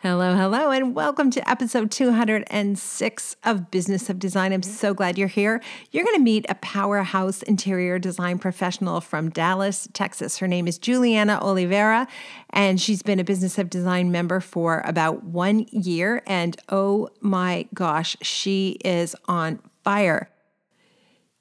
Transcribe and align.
Hello, 0.00 0.36
hello, 0.36 0.70
and 0.70 0.94
welcome 0.94 1.28
to 1.32 1.50
episode 1.50 1.90
206 1.90 3.36
of 3.42 3.68
Business 3.72 4.08
of 4.08 4.20
Design. 4.20 4.52
I'm 4.52 4.62
so 4.62 4.94
glad 4.94 5.18
you're 5.18 5.26
here. 5.26 5.60
You're 5.90 6.04
going 6.04 6.14
to 6.14 6.22
meet 6.22 6.46
a 6.48 6.54
powerhouse 6.54 7.42
interior 7.42 7.98
design 7.98 8.38
professional 8.38 9.00
from 9.00 9.28
Dallas, 9.28 9.88
Texas. 9.94 10.38
Her 10.38 10.46
name 10.46 10.68
is 10.68 10.78
Juliana 10.78 11.40
Oliveira, 11.42 12.06
and 12.50 12.80
she's 12.80 13.02
been 13.02 13.18
a 13.18 13.24
Business 13.24 13.58
of 13.58 13.70
Design 13.70 14.12
member 14.12 14.38
for 14.38 14.82
about 14.84 15.24
one 15.24 15.66
year. 15.72 16.22
And 16.28 16.56
oh 16.68 17.08
my 17.20 17.66
gosh, 17.74 18.16
she 18.22 18.78
is 18.84 19.16
on 19.26 19.58
fire. 19.82 20.30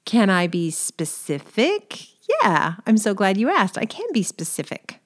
Can 0.05 0.31
I 0.31 0.47
be 0.47 0.71
specific? 0.71 2.07
Yeah, 2.41 2.77
I'm 2.87 2.97
so 2.97 3.13
glad 3.13 3.37
you 3.37 3.51
asked. 3.51 3.77
I 3.77 3.85
can 3.85 4.07
be 4.13 4.23
specific. 4.23 4.99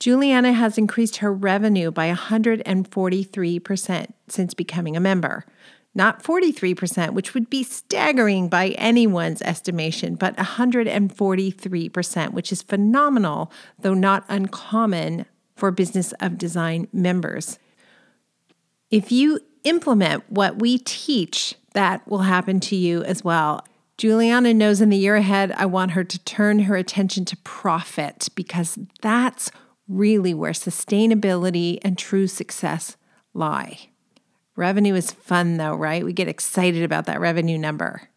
Juliana 0.00 0.52
has 0.52 0.78
increased 0.78 1.16
her 1.16 1.32
revenue 1.32 1.90
by 1.90 2.12
143% 2.12 4.06
since 4.28 4.54
becoming 4.54 4.96
a 4.96 5.00
member. 5.00 5.44
Not 5.94 6.22
43%, 6.22 7.10
which 7.10 7.34
would 7.34 7.50
be 7.50 7.64
staggering 7.64 8.48
by 8.48 8.68
anyone's 8.70 9.42
estimation, 9.42 10.14
but 10.14 10.36
143%, 10.36 12.32
which 12.32 12.52
is 12.52 12.62
phenomenal, 12.62 13.50
though 13.78 13.94
not 13.94 14.24
uncommon 14.28 15.26
for 15.56 15.72
Business 15.72 16.12
of 16.20 16.38
Design 16.38 16.86
members. 16.92 17.58
If 18.90 19.10
you 19.10 19.40
implement 19.64 20.30
what 20.30 20.60
we 20.60 20.78
teach, 20.78 21.56
that 21.72 22.06
will 22.08 22.18
happen 22.18 22.60
to 22.60 22.76
you 22.76 23.02
as 23.02 23.24
well. 23.24 23.66
Juliana 23.96 24.54
knows 24.54 24.80
in 24.80 24.90
the 24.90 24.96
year 24.96 25.16
ahead, 25.16 25.50
I 25.52 25.66
want 25.66 25.90
her 25.92 26.04
to 26.04 26.18
turn 26.20 26.60
her 26.60 26.76
attention 26.76 27.24
to 27.26 27.36
profit 27.38 28.28
because 28.36 28.78
that's 29.02 29.50
really 29.88 30.34
where 30.34 30.52
sustainability 30.52 31.78
and 31.82 31.96
true 31.96 32.26
success 32.26 32.96
lie. 33.34 33.88
Revenue 34.56 34.94
is 34.94 35.12
fun 35.12 35.56
though, 35.56 35.74
right? 35.74 36.04
We 36.04 36.12
get 36.12 36.28
excited 36.28 36.82
about 36.82 37.06
that 37.06 37.20
revenue 37.20 37.58
number. 37.58 38.08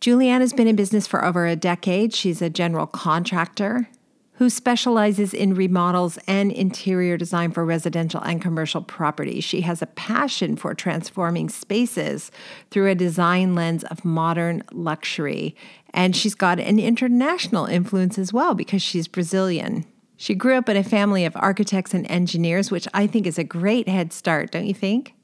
Juliana 0.00 0.44
has 0.44 0.52
been 0.52 0.68
in 0.68 0.76
business 0.76 1.06
for 1.06 1.24
over 1.24 1.46
a 1.46 1.56
decade. 1.56 2.14
She's 2.14 2.42
a 2.42 2.50
general 2.50 2.86
contractor 2.86 3.88
who 4.34 4.48
specializes 4.48 5.34
in 5.34 5.54
remodels 5.54 6.16
and 6.28 6.52
interior 6.52 7.16
design 7.16 7.50
for 7.50 7.64
residential 7.64 8.20
and 8.20 8.40
commercial 8.40 8.80
properties. 8.80 9.42
She 9.42 9.62
has 9.62 9.82
a 9.82 9.86
passion 9.86 10.54
for 10.54 10.74
transforming 10.74 11.48
spaces 11.48 12.30
through 12.70 12.88
a 12.88 12.94
design 12.94 13.56
lens 13.56 13.82
of 13.84 14.04
modern 14.04 14.62
luxury. 14.70 15.56
And 15.92 16.14
she's 16.14 16.36
got 16.36 16.60
an 16.60 16.78
international 16.78 17.66
influence 17.66 18.16
as 18.16 18.32
well 18.32 18.54
because 18.54 18.80
she's 18.80 19.08
Brazilian. 19.08 19.84
She 20.20 20.34
grew 20.34 20.56
up 20.56 20.68
in 20.68 20.76
a 20.76 20.82
family 20.82 21.24
of 21.24 21.36
architects 21.36 21.94
and 21.94 22.04
engineers, 22.10 22.72
which 22.72 22.88
I 22.92 23.06
think 23.06 23.24
is 23.24 23.38
a 23.38 23.44
great 23.44 23.88
head 23.88 24.12
start, 24.12 24.50
don't 24.50 24.66
you 24.66 24.74
think? 24.74 25.14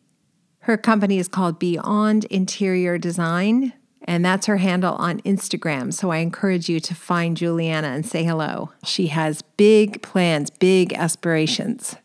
Her 0.61 0.77
company 0.77 1.19
is 1.19 1.27
called 1.27 1.59
Beyond 1.59 2.27
Interior 2.27 2.97
Design, 2.97 3.73
and 4.05 4.25
that's 4.25 4.47
her 4.47 4.59
handle 4.59 4.95
on 4.95 5.21
Instagram. 5.23 5.93
So 5.93 6.11
I 6.11 6.19
encourage 6.19 6.69
you 6.69 6.79
to 6.79 6.95
find 6.95 7.37
Juliana 7.37 7.89
and 7.89 8.07
say 8.07 8.23
hello. 8.23 8.71
She 8.85 9.09
has 9.09 9.43
big 9.57 10.01
plans, 10.01 10.49
big 10.49 10.93
aspirations. 10.93 11.97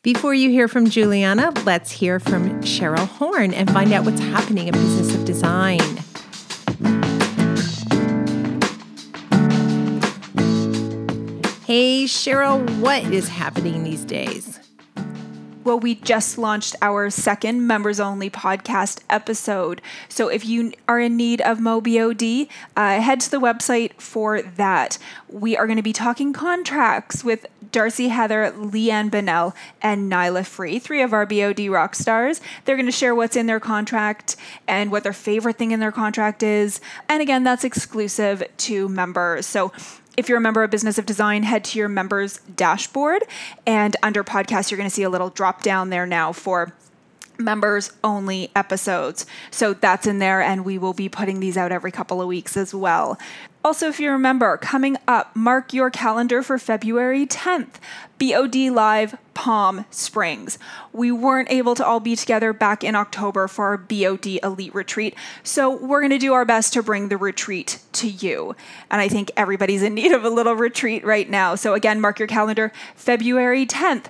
Before 0.00 0.32
you 0.32 0.48
hear 0.48 0.68
from 0.68 0.88
Juliana, 0.88 1.52
let's 1.66 1.90
hear 1.90 2.18
from 2.18 2.62
Cheryl 2.62 3.06
Horn 3.06 3.52
and 3.52 3.70
find 3.70 3.92
out 3.92 4.06
what's 4.06 4.20
happening 4.20 4.68
in 4.68 4.72
Business 4.72 5.14
of 5.14 5.26
Design. 5.26 5.80
Cheryl, 12.06 12.68
what 12.80 13.04
is 13.04 13.28
happening 13.28 13.84
these 13.84 14.04
days? 14.04 14.60
Well, 15.66 15.80
we 15.80 15.96
just 15.96 16.38
launched 16.38 16.76
our 16.80 17.10
second 17.10 17.66
members 17.66 17.98
only 17.98 18.30
podcast 18.30 19.00
episode. 19.10 19.82
So 20.08 20.28
if 20.28 20.46
you 20.46 20.72
are 20.86 21.00
in 21.00 21.16
need 21.16 21.40
of 21.40 21.58
MoBOD, 21.58 22.48
uh, 22.76 23.00
head 23.00 23.18
to 23.22 23.30
the 23.32 23.40
website 23.40 24.00
for 24.00 24.42
that. 24.42 24.96
We 25.28 25.56
are 25.56 25.66
going 25.66 25.78
to 25.78 25.82
be 25.82 25.92
talking 25.92 26.32
contracts 26.32 27.24
with 27.24 27.46
Darcy 27.72 28.08
Heather, 28.08 28.52
Leanne 28.56 29.10
Bennell, 29.10 29.56
and 29.82 30.10
Nyla 30.10 30.46
Free, 30.46 30.78
three 30.78 31.02
of 31.02 31.12
our 31.12 31.26
BOD 31.26 31.68
rock 31.68 31.96
stars. 31.96 32.40
They're 32.64 32.76
going 32.76 32.86
to 32.86 32.92
share 32.92 33.16
what's 33.16 33.34
in 33.34 33.46
their 33.46 33.58
contract 33.58 34.36
and 34.68 34.92
what 34.92 35.02
their 35.02 35.12
favorite 35.12 35.56
thing 35.56 35.72
in 35.72 35.80
their 35.80 35.90
contract 35.90 36.44
is. 36.44 36.80
And 37.08 37.20
again, 37.20 37.42
that's 37.42 37.64
exclusive 37.64 38.44
to 38.58 38.88
members. 38.88 39.46
So 39.46 39.72
if 40.16 40.28
you're 40.28 40.38
a 40.38 40.40
member 40.40 40.62
of 40.62 40.70
Business 40.70 40.98
of 40.98 41.06
Design, 41.06 41.42
head 41.42 41.64
to 41.64 41.78
your 41.78 41.88
members 41.88 42.38
dashboard. 42.54 43.22
And 43.66 43.96
under 44.02 44.24
podcast, 44.24 44.70
you're 44.70 44.78
going 44.78 44.88
to 44.88 44.94
see 44.94 45.02
a 45.02 45.10
little 45.10 45.30
drop 45.30 45.62
down 45.62 45.90
there 45.90 46.06
now 46.06 46.32
for 46.32 46.72
members 47.38 47.92
only 48.02 48.50
episodes. 48.56 49.26
So 49.50 49.74
that's 49.74 50.06
in 50.06 50.18
there, 50.18 50.40
and 50.40 50.64
we 50.64 50.78
will 50.78 50.94
be 50.94 51.08
putting 51.08 51.40
these 51.40 51.56
out 51.56 51.72
every 51.72 51.92
couple 51.92 52.22
of 52.22 52.28
weeks 52.28 52.56
as 52.56 52.74
well. 52.74 53.18
Also, 53.66 53.88
if 53.88 53.98
you 53.98 54.12
remember, 54.12 54.56
coming 54.56 54.96
up, 55.08 55.34
mark 55.34 55.72
your 55.72 55.90
calendar 55.90 56.40
for 56.40 56.56
February 56.56 57.26
10th, 57.26 57.80
BOD 58.16 58.72
Live 58.72 59.18
Palm 59.34 59.86
Springs. 59.90 60.56
We 60.92 61.10
weren't 61.10 61.50
able 61.50 61.74
to 61.74 61.84
all 61.84 61.98
be 61.98 62.14
together 62.14 62.52
back 62.52 62.84
in 62.84 62.94
October 62.94 63.48
for 63.48 63.64
our 63.64 63.76
BOD 63.76 64.38
Elite 64.44 64.72
Retreat, 64.72 65.16
so 65.42 65.68
we're 65.68 66.00
going 66.00 66.10
to 66.12 66.18
do 66.18 66.32
our 66.32 66.44
best 66.44 66.74
to 66.74 66.82
bring 66.84 67.08
the 67.08 67.16
retreat 67.16 67.80
to 67.94 68.08
you. 68.08 68.54
And 68.88 69.00
I 69.00 69.08
think 69.08 69.32
everybody's 69.36 69.82
in 69.82 69.94
need 69.94 70.12
of 70.12 70.24
a 70.24 70.30
little 70.30 70.54
retreat 70.54 71.04
right 71.04 71.28
now. 71.28 71.56
So, 71.56 71.74
again, 71.74 72.00
mark 72.00 72.20
your 72.20 72.28
calendar 72.28 72.72
February 72.94 73.66
10th. 73.66 74.04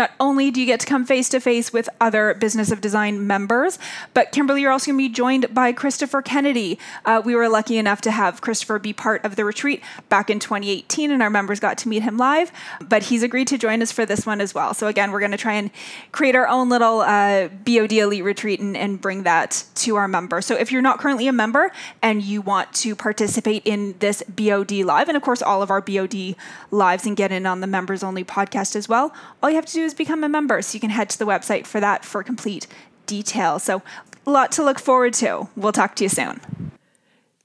Not 0.00 0.12
only 0.18 0.50
do 0.50 0.60
you 0.60 0.66
get 0.66 0.80
to 0.80 0.86
come 0.86 1.04
face 1.04 1.28
to 1.28 1.40
face 1.40 1.74
with 1.74 1.86
other 2.00 2.32
Business 2.32 2.70
of 2.70 2.80
Design 2.80 3.26
members, 3.26 3.78
but 4.14 4.32
Kimberly, 4.32 4.62
you're 4.62 4.72
also 4.72 4.86
going 4.86 4.98
to 4.98 5.08
be 5.10 5.12
joined 5.12 5.52
by 5.52 5.72
Christopher 5.72 6.22
Kennedy. 6.22 6.78
Uh, 7.04 7.20
we 7.22 7.34
were 7.34 7.50
lucky 7.50 7.76
enough 7.76 8.00
to 8.00 8.10
have 8.10 8.40
Christopher 8.40 8.78
be 8.78 8.94
part 8.94 9.22
of 9.26 9.36
the 9.36 9.44
retreat 9.44 9.82
back 10.08 10.30
in 10.30 10.38
2018, 10.38 11.10
and 11.10 11.22
our 11.22 11.28
members 11.28 11.60
got 11.60 11.76
to 11.76 11.88
meet 11.90 12.02
him 12.02 12.16
live. 12.16 12.50
But 12.80 13.02
he's 13.02 13.22
agreed 13.22 13.48
to 13.48 13.58
join 13.58 13.82
us 13.82 13.92
for 13.92 14.06
this 14.06 14.24
one 14.24 14.40
as 14.40 14.54
well. 14.54 14.72
So, 14.72 14.86
again, 14.86 15.12
we're 15.12 15.18
going 15.18 15.32
to 15.32 15.36
try 15.36 15.52
and 15.52 15.70
create 16.12 16.34
our 16.34 16.48
own 16.48 16.70
little 16.70 17.00
uh, 17.00 17.48
BOD 17.48 17.92
Elite 17.92 18.24
retreat 18.24 18.58
and, 18.58 18.78
and 18.78 18.98
bring 18.98 19.24
that 19.24 19.64
to 19.74 19.96
our 19.96 20.08
members. 20.08 20.46
So, 20.46 20.56
if 20.56 20.72
you're 20.72 20.80
not 20.80 20.98
currently 20.98 21.28
a 21.28 21.32
member 21.32 21.72
and 22.00 22.22
you 22.22 22.40
want 22.40 22.72
to 22.76 22.96
participate 22.96 23.66
in 23.66 23.96
this 23.98 24.22
BOD 24.22 24.72
Live, 24.72 25.08
and 25.08 25.16
of 25.18 25.22
course, 25.22 25.42
all 25.42 25.60
of 25.60 25.70
our 25.70 25.82
BOD 25.82 26.36
lives 26.70 27.04
and 27.04 27.18
get 27.18 27.30
in 27.30 27.44
on 27.44 27.60
the 27.60 27.66
members 27.66 28.02
only 28.02 28.24
podcast 28.24 28.74
as 28.74 28.88
well, 28.88 29.12
all 29.42 29.50
you 29.50 29.56
have 29.56 29.66
to 29.66 29.74
do 29.74 29.89
do 29.89 29.89
is 29.90 29.94
become 29.94 30.24
a 30.24 30.28
member. 30.28 30.62
So 30.62 30.74
you 30.74 30.80
can 30.80 30.90
head 30.90 31.10
to 31.10 31.18
the 31.18 31.26
website 31.26 31.66
for 31.66 31.80
that 31.80 32.04
for 32.04 32.22
complete 32.22 32.66
details. 33.06 33.62
So 33.64 33.82
a 34.26 34.30
lot 34.30 34.52
to 34.52 34.64
look 34.64 34.78
forward 34.78 35.14
to. 35.14 35.48
We'll 35.56 35.72
talk 35.72 35.96
to 35.96 36.04
you 36.04 36.08
soon. 36.08 36.40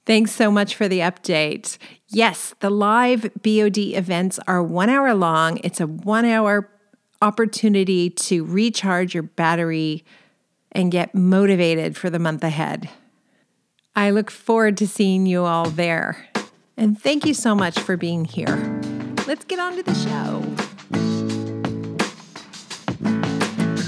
Thanks 0.04 0.30
so 0.30 0.50
much 0.50 0.76
for 0.76 0.86
the 0.86 1.00
update. 1.00 1.78
Yes, 2.08 2.54
the 2.60 2.70
live 2.70 3.22
BOD 3.42 3.78
events 3.78 4.38
are 4.46 4.62
one 4.62 4.88
hour 4.88 5.14
long. 5.14 5.58
It's 5.64 5.80
a 5.80 5.86
one 5.86 6.24
hour 6.24 6.70
opportunity 7.20 8.10
to 8.10 8.44
recharge 8.44 9.14
your 9.14 9.24
battery 9.24 10.04
and 10.70 10.92
get 10.92 11.14
motivated 11.14 11.96
for 11.96 12.08
the 12.08 12.20
month 12.20 12.44
ahead. 12.44 12.88
I 13.96 14.10
look 14.10 14.30
forward 14.30 14.76
to 14.76 14.86
seeing 14.86 15.26
you 15.26 15.44
all 15.44 15.70
there. 15.70 16.28
And 16.76 17.00
thank 17.00 17.24
you 17.26 17.34
so 17.34 17.54
much 17.54 17.78
for 17.78 17.96
being 17.96 18.26
here. 18.26 18.80
Let's 19.26 19.44
get 19.44 19.58
on 19.58 19.74
to 19.76 19.82
the 19.82 19.94
show. 19.94 20.75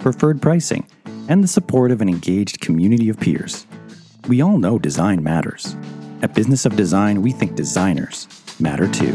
preferred 0.00 0.42
pricing, 0.42 0.86
and 1.28 1.44
the 1.44 1.48
support 1.48 1.90
of 1.90 2.00
an 2.00 2.08
engaged 2.08 2.60
community 2.60 3.08
of 3.08 3.20
peers. 3.20 3.66
We 4.28 4.40
all 4.40 4.58
know 4.58 4.78
design 4.78 5.22
matters. 5.22 5.76
At 6.22 6.34
Business 6.34 6.66
of 6.66 6.76
Design, 6.76 7.22
we 7.22 7.32
think 7.32 7.54
designers 7.54 8.26
matter 8.58 8.88
too. 8.88 9.14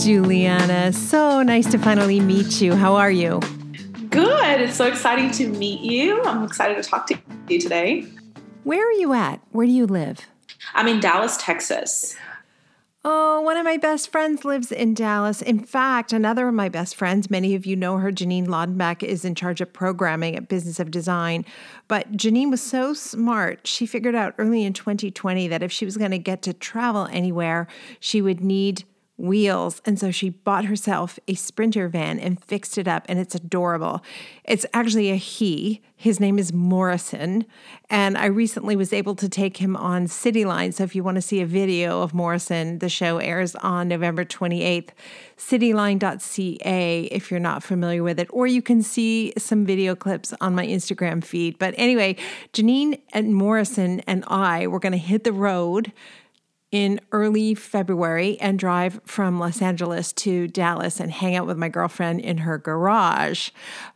Juliana, 0.00 0.92
so 0.92 1.42
nice 1.42 1.70
to 1.70 1.78
finally 1.78 2.20
meet 2.20 2.60
you. 2.60 2.74
How 2.74 2.96
are 2.96 3.10
you? 3.10 3.40
Good. 4.08 4.60
It's 4.60 4.76
so 4.76 4.86
exciting 4.86 5.30
to 5.32 5.48
meet 5.48 5.80
you. 5.80 6.22
I'm 6.24 6.44
excited 6.44 6.82
to 6.82 6.88
talk 6.88 7.06
to 7.08 7.18
you 7.48 7.60
today. 7.60 8.06
Where 8.64 8.88
are 8.88 8.92
you 8.92 9.12
at? 9.12 9.40
Where 9.52 9.66
do 9.66 9.72
you 9.72 9.86
live? 9.86 10.26
I'm 10.74 10.88
in 10.88 11.00
Dallas, 11.00 11.36
Texas. 11.36 12.16
Oh, 13.04 13.40
one 13.42 13.56
of 13.56 13.64
my 13.64 13.76
best 13.76 14.10
friends 14.10 14.44
lives 14.44 14.72
in 14.72 14.92
Dallas. 14.92 15.40
In 15.40 15.60
fact, 15.60 16.12
another 16.12 16.48
of 16.48 16.54
my 16.54 16.68
best 16.68 16.96
friends, 16.96 17.30
many 17.30 17.54
of 17.54 17.64
you 17.64 17.76
know 17.76 17.98
her, 17.98 18.10
Janine 18.10 18.48
Laudenbach, 18.48 19.04
is 19.04 19.24
in 19.24 19.36
charge 19.36 19.60
of 19.60 19.72
programming 19.72 20.34
at 20.34 20.48
Business 20.48 20.80
of 20.80 20.90
Design. 20.90 21.44
But 21.86 22.12
Janine 22.12 22.50
was 22.50 22.60
so 22.60 22.94
smart, 22.94 23.68
she 23.68 23.86
figured 23.86 24.16
out 24.16 24.34
early 24.36 24.64
in 24.64 24.72
2020 24.72 25.46
that 25.46 25.62
if 25.62 25.70
she 25.70 25.84
was 25.84 25.96
going 25.96 26.10
to 26.10 26.18
get 26.18 26.42
to 26.42 26.52
travel 26.52 27.06
anywhere, 27.12 27.68
she 28.00 28.20
would 28.20 28.40
need 28.40 28.82
wheels. 29.18 29.82
And 29.84 29.98
so 29.98 30.10
she 30.10 30.30
bought 30.30 30.64
herself 30.64 31.18
a 31.28 31.34
Sprinter 31.34 31.88
van 31.88 32.18
and 32.18 32.42
fixed 32.42 32.78
it 32.78 32.88
up, 32.88 33.04
and 33.08 33.18
it's 33.18 33.34
adorable. 33.34 34.02
It's 34.44 34.64
actually 34.72 35.10
a 35.10 35.16
he. 35.16 35.82
His 35.96 36.20
name 36.20 36.38
is 36.38 36.52
Morrison. 36.52 37.44
And 37.90 38.16
I 38.16 38.26
recently 38.26 38.76
was 38.76 38.92
able 38.92 39.16
to 39.16 39.28
take 39.28 39.56
him 39.56 39.76
on 39.76 40.06
Cityline. 40.06 40.72
So 40.72 40.84
if 40.84 40.94
you 40.94 41.02
want 41.02 41.16
to 41.16 41.22
see 41.22 41.40
a 41.40 41.46
video 41.46 42.02
of 42.02 42.14
Morrison, 42.14 42.78
the 42.78 42.88
show 42.88 43.18
airs 43.18 43.56
on 43.56 43.88
November 43.88 44.24
28th. 44.24 44.90
Cityline.ca 45.36 47.02
if 47.04 47.30
you're 47.30 47.40
not 47.40 47.64
familiar 47.64 48.02
with 48.02 48.20
it, 48.20 48.28
or 48.32 48.46
you 48.46 48.62
can 48.62 48.82
see 48.82 49.32
some 49.36 49.66
video 49.66 49.96
clips 49.96 50.32
on 50.40 50.54
my 50.54 50.66
Instagram 50.66 51.24
feed. 51.24 51.58
But 51.58 51.74
anyway, 51.76 52.16
Janine 52.52 53.00
and 53.12 53.34
Morrison 53.34 54.00
and 54.00 54.24
I 54.28 54.68
were 54.68 54.80
going 54.80 54.92
to 54.92 54.98
hit 54.98 55.24
the 55.24 55.32
road 55.32 55.92
in 56.70 57.00
early 57.12 57.54
February 57.54 58.38
and 58.40 58.58
drive 58.58 59.00
from 59.04 59.38
Los 59.38 59.62
Angeles 59.62 60.12
to 60.12 60.48
Dallas 60.48 61.00
and 61.00 61.10
hang 61.10 61.34
out 61.34 61.46
with 61.46 61.56
my 61.56 61.68
girlfriend 61.68 62.20
in 62.20 62.38
her 62.38 62.58
garage. 62.58 63.50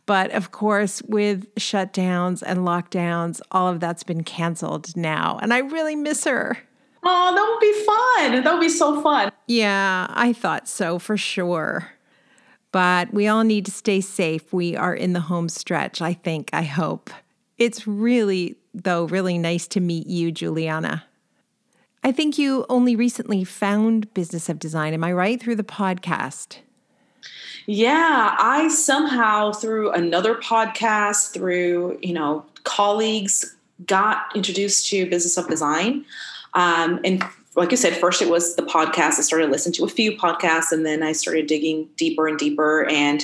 But 0.05 0.31
of 0.31 0.51
course, 0.51 1.01
with 1.03 1.53
shutdowns 1.55 2.41
and 2.45 2.61
lockdowns, 2.61 3.41
all 3.51 3.67
of 3.67 3.79
that's 3.79 4.03
been 4.03 4.23
canceled 4.23 4.97
now. 4.97 5.37
And 5.41 5.53
I 5.53 5.59
really 5.59 5.95
miss 5.95 6.23
her. 6.23 6.57
Oh, 7.03 7.35
that 7.35 7.49
would 7.49 7.59
be 7.59 7.85
fun. 7.85 8.43
That 8.43 8.53
would 8.53 8.61
be 8.61 8.69
so 8.69 9.01
fun. 9.01 9.31
Yeah, 9.47 10.07
I 10.09 10.33
thought 10.33 10.67
so 10.67 10.97
for 10.97 11.17
sure. 11.17 11.91
But 12.71 13.13
we 13.13 13.27
all 13.27 13.43
need 13.43 13.65
to 13.65 13.71
stay 13.71 14.01
safe. 14.01 14.51
We 14.51 14.75
are 14.75 14.95
in 14.95 15.13
the 15.13 15.19
home 15.19 15.47
stretch, 15.47 16.01
I 16.01 16.13
think, 16.13 16.49
I 16.53 16.63
hope. 16.63 17.11
It's 17.59 17.85
really, 17.85 18.55
though, 18.73 19.03
really 19.05 19.37
nice 19.37 19.67
to 19.67 19.79
meet 19.79 20.07
you, 20.07 20.31
Juliana. 20.31 21.03
I 22.03 22.11
think 22.11 22.37
you 22.37 22.65
only 22.69 22.95
recently 22.95 23.43
found 23.43 24.13
Business 24.13 24.49
of 24.49 24.59
Design. 24.59 24.93
Am 24.93 25.03
I 25.03 25.13
right? 25.13 25.39
Through 25.39 25.55
the 25.55 25.63
podcast. 25.63 26.57
Yeah, 27.65 28.35
I 28.37 28.67
somehow 28.67 29.53
through 29.53 29.91
another 29.91 30.35
podcast, 30.35 31.33
through, 31.33 31.97
you 32.01 32.13
know, 32.13 32.45
colleagues, 32.65 33.55
got 33.85 34.25
introduced 34.35 34.89
to 34.89 35.09
Business 35.09 35.37
of 35.37 35.47
Design. 35.47 36.05
Um, 36.55 36.99
and 37.05 37.23
like 37.55 37.71
you 37.71 37.77
said, 37.77 37.95
first 37.95 38.21
it 38.21 38.29
was 38.29 38.55
the 38.55 38.63
podcast. 38.63 39.17
I 39.17 39.21
started 39.21 39.49
listening 39.49 39.73
to 39.73 39.85
a 39.85 39.89
few 39.89 40.17
podcasts 40.17 40.71
and 40.71 40.85
then 40.85 41.03
I 41.03 41.13
started 41.13 41.47
digging 41.47 41.87
deeper 41.95 42.27
and 42.27 42.37
deeper 42.37 42.85
and 42.89 43.23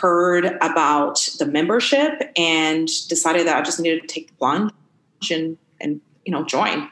heard 0.00 0.46
about 0.60 1.28
the 1.38 1.46
membership 1.46 2.32
and 2.36 2.88
decided 3.08 3.46
that 3.46 3.56
I 3.56 3.62
just 3.62 3.78
needed 3.78 4.02
to 4.02 4.06
take 4.08 4.28
the 4.28 4.34
plunge 4.34 4.72
and, 5.30 5.56
and 5.80 6.00
you 6.24 6.32
know, 6.32 6.44
join. 6.44 6.90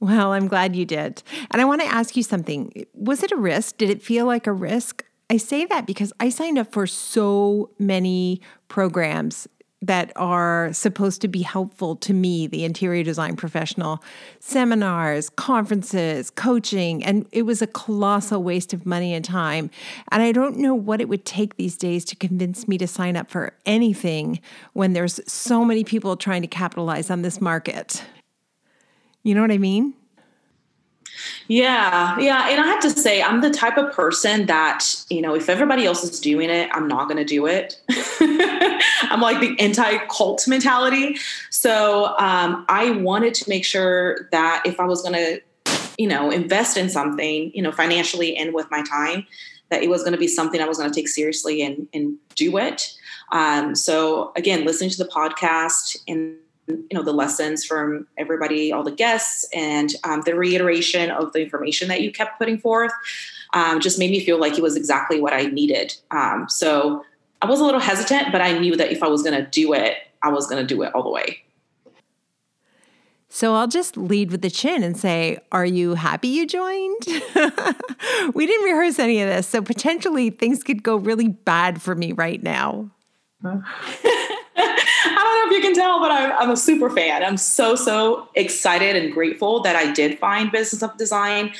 Well, 0.00 0.32
I'm 0.32 0.46
glad 0.46 0.76
you 0.76 0.84
did. 0.84 1.22
And 1.50 1.60
I 1.60 1.64
want 1.64 1.80
to 1.80 1.86
ask 1.88 2.16
you 2.16 2.22
something. 2.22 2.86
Was 2.94 3.22
it 3.22 3.32
a 3.32 3.36
risk? 3.36 3.78
Did 3.78 3.90
it 3.90 4.02
feel 4.02 4.26
like 4.26 4.46
a 4.46 4.52
risk? 4.52 5.04
I 5.30 5.36
say 5.36 5.66
that 5.66 5.86
because 5.86 6.12
I 6.20 6.30
signed 6.30 6.58
up 6.58 6.72
for 6.72 6.86
so 6.86 7.70
many 7.78 8.40
programs 8.68 9.48
that 9.80 10.10
are 10.16 10.72
supposed 10.72 11.20
to 11.20 11.28
be 11.28 11.42
helpful 11.42 11.94
to 11.94 12.12
me, 12.12 12.46
the 12.46 12.64
interior 12.64 13.04
design 13.04 13.36
professional, 13.36 14.02
seminars, 14.40 15.30
conferences, 15.30 16.30
coaching, 16.30 17.04
and 17.04 17.26
it 17.30 17.42
was 17.42 17.62
a 17.62 17.66
colossal 17.66 18.42
waste 18.42 18.72
of 18.72 18.86
money 18.86 19.14
and 19.14 19.24
time. 19.24 19.70
And 20.10 20.20
I 20.22 20.32
don't 20.32 20.56
know 20.56 20.74
what 20.74 21.00
it 21.00 21.08
would 21.08 21.24
take 21.24 21.56
these 21.56 21.76
days 21.76 22.04
to 22.06 22.16
convince 22.16 22.66
me 22.66 22.76
to 22.78 22.88
sign 22.88 23.16
up 23.16 23.30
for 23.30 23.54
anything 23.66 24.40
when 24.72 24.94
there's 24.94 25.20
so 25.30 25.64
many 25.64 25.84
people 25.84 26.16
trying 26.16 26.42
to 26.42 26.48
capitalize 26.48 27.08
on 27.08 27.22
this 27.22 27.40
market. 27.40 28.02
You 29.28 29.34
know 29.34 29.42
what 29.42 29.52
I 29.52 29.58
mean? 29.58 29.92
Yeah, 31.48 32.18
yeah. 32.18 32.48
And 32.48 32.62
I 32.62 32.66
have 32.66 32.80
to 32.80 32.88
say, 32.88 33.22
I'm 33.22 33.42
the 33.42 33.50
type 33.50 33.76
of 33.76 33.92
person 33.92 34.46
that, 34.46 34.86
you 35.10 35.20
know, 35.20 35.34
if 35.34 35.50
everybody 35.50 35.84
else 35.84 36.02
is 36.02 36.18
doing 36.18 36.48
it, 36.48 36.70
I'm 36.72 36.88
not 36.88 37.08
going 37.08 37.18
to 37.18 37.26
do 37.26 37.44
it. 37.44 37.78
I'm 38.20 39.20
like 39.20 39.40
the 39.40 39.54
anti 39.60 39.98
cult 40.06 40.48
mentality. 40.48 41.18
So 41.50 42.16
um, 42.18 42.64
I 42.70 42.92
wanted 43.02 43.34
to 43.34 43.48
make 43.50 43.66
sure 43.66 44.30
that 44.32 44.62
if 44.64 44.80
I 44.80 44.86
was 44.86 45.02
going 45.02 45.14
to, 45.14 45.42
you 45.98 46.08
know, 46.08 46.30
invest 46.30 46.78
in 46.78 46.88
something, 46.88 47.52
you 47.54 47.60
know, 47.60 47.70
financially 47.70 48.34
and 48.34 48.54
with 48.54 48.70
my 48.70 48.82
time, 48.82 49.26
that 49.68 49.82
it 49.82 49.90
was 49.90 50.00
going 50.00 50.12
to 50.12 50.18
be 50.18 50.28
something 50.28 50.58
I 50.62 50.66
was 50.66 50.78
going 50.78 50.90
to 50.90 50.94
take 50.94 51.08
seriously 51.08 51.60
and, 51.60 51.86
and 51.92 52.16
do 52.34 52.56
it. 52.56 52.94
Um, 53.30 53.74
so 53.74 54.32
again, 54.36 54.64
listening 54.64 54.88
to 54.88 54.96
the 54.96 55.10
podcast 55.10 55.98
and 56.08 56.38
you 56.68 56.88
know 56.92 57.02
the 57.02 57.12
lessons 57.12 57.64
from 57.64 58.06
everybody 58.16 58.72
all 58.72 58.82
the 58.82 58.92
guests 58.92 59.46
and 59.54 59.94
um, 60.04 60.22
the 60.24 60.34
reiteration 60.34 61.10
of 61.10 61.32
the 61.32 61.40
information 61.40 61.88
that 61.88 62.02
you 62.02 62.12
kept 62.12 62.38
putting 62.38 62.58
forth 62.58 62.92
um, 63.54 63.80
just 63.80 63.98
made 63.98 64.10
me 64.10 64.24
feel 64.24 64.38
like 64.38 64.56
it 64.58 64.62
was 64.62 64.76
exactly 64.76 65.20
what 65.20 65.32
i 65.32 65.46
needed 65.46 65.94
um, 66.10 66.46
so 66.48 67.04
i 67.42 67.46
was 67.46 67.60
a 67.60 67.64
little 67.64 67.80
hesitant 67.80 68.30
but 68.30 68.40
i 68.40 68.56
knew 68.58 68.76
that 68.76 68.92
if 68.92 69.02
i 69.02 69.08
was 69.08 69.22
going 69.22 69.34
to 69.34 69.48
do 69.50 69.72
it 69.72 69.96
i 70.22 70.28
was 70.28 70.46
going 70.46 70.64
to 70.64 70.74
do 70.74 70.82
it 70.82 70.94
all 70.94 71.02
the 71.02 71.10
way 71.10 71.42
so 73.30 73.54
I'll 73.54 73.68
just 73.68 73.98
lead 73.98 74.30
with 74.32 74.40
the 74.40 74.48
chin 74.48 74.82
and 74.82 74.96
say, 74.96 75.38
Are 75.52 75.66
you 75.66 75.94
happy 75.94 76.28
you 76.28 76.46
joined? 76.46 77.06
we 78.34 78.46
didn't 78.46 78.64
rehearse 78.64 78.98
any 78.98 79.20
of 79.20 79.28
this. 79.28 79.46
So 79.46 79.60
potentially 79.60 80.30
things 80.30 80.62
could 80.62 80.82
go 80.82 80.96
really 80.96 81.28
bad 81.28 81.82
for 81.82 81.94
me 81.94 82.12
right 82.12 82.42
now. 82.42 82.90
I 83.44 83.48
don't 83.50 83.60
know 83.60 84.97
if 85.48 85.52
you 85.52 85.60
can 85.60 85.74
tell, 85.74 86.00
but 86.00 86.10
I'm, 86.10 86.32
I'm, 86.38 86.50
a 86.50 86.56
super 86.56 86.90
fan. 86.90 87.22
I'm 87.22 87.36
so, 87.36 87.74
so 87.74 88.28
excited 88.34 88.96
and 88.96 89.12
grateful 89.12 89.60
that 89.62 89.76
I 89.76 89.92
did 89.92 90.18
find 90.18 90.52
Business 90.52 90.82
of 90.82 90.96
Design. 90.96 91.52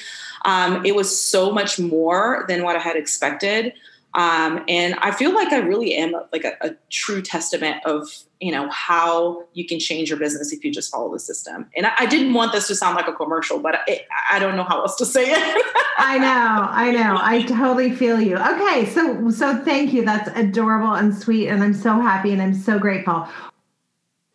Um, 0.44 0.85
it 0.85 0.94
was 0.94 1.20
so 1.20 1.50
much 1.50 1.79
more 1.79 2.44
than 2.49 2.62
what 2.62 2.76
I 2.76 2.81
had 2.81 2.96
expected. 2.96 3.73
Um, 4.14 4.64
and 4.69 4.94
I 4.96 5.11
feel 5.11 5.35
like 5.35 5.52
I 5.52 5.58
really 5.58 5.94
am 5.94 6.12
like 6.32 6.44
a, 6.44 6.56
a, 6.62 6.75
true 6.90 7.20
testament 7.20 7.85
of 7.85 8.08
you 8.40 8.50
know 8.50 8.70
how 8.70 9.44
you 9.52 9.67
can 9.67 9.79
change 9.79 10.08
your 10.08 10.19
business 10.19 10.50
if 10.50 10.64
you 10.64 10.73
just 10.73 10.90
follow 10.90 11.12
the 11.12 11.19
system. 11.19 11.67
And 11.76 11.87
I, 11.87 11.93
I 11.99 12.06
didn't 12.06 12.32
want 12.32 12.52
this 12.52 12.69
to 12.69 12.75
sound 12.75 12.96
like 12.96 13.06
a 13.06 13.12
commercial, 13.12 13.58
but 13.58 13.81
it, 13.87 14.06
I 14.31 14.38
don't 14.38 14.56
know 14.56 14.64
how 14.64 14.81
else 14.81 14.96
to 14.96 15.06
say 15.06 15.25
it. 15.31 15.67
I 15.99 16.17
know, 16.19 16.69
I 16.70 16.90
know, 16.90 17.19
I 17.20 17.43
totally 17.43 17.94
feel 17.94 18.20
you. 18.20 18.37
Okay, 18.38 18.87
so 18.87 19.31
so 19.31 19.62
thank 19.62 19.93
you. 19.93 20.05
That's 20.05 20.31
adorable 20.37 20.94
and 20.94 21.14
sweet, 21.14 21.49
and 21.49 21.62
I'm 21.62 21.75
so 21.75 22.00
happy 22.00 22.33
and 22.33 22.40
I'm 22.40 22.54
so 22.54 22.78
grateful. 22.78 23.28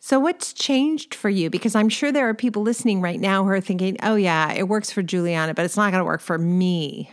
So, 0.06 0.20
what's 0.20 0.52
changed 0.52 1.14
for 1.14 1.30
you? 1.30 1.48
Because 1.48 1.74
I'm 1.74 1.88
sure 1.88 2.12
there 2.12 2.28
are 2.28 2.34
people 2.34 2.60
listening 2.60 3.00
right 3.00 3.18
now 3.18 3.42
who 3.42 3.48
are 3.48 3.60
thinking, 3.62 3.96
oh, 4.02 4.16
yeah, 4.16 4.52
it 4.52 4.68
works 4.68 4.90
for 4.90 5.02
Juliana, 5.02 5.54
but 5.54 5.64
it's 5.64 5.78
not 5.78 5.92
going 5.92 6.02
to 6.02 6.04
work 6.04 6.20
for 6.20 6.36
me. 6.36 7.10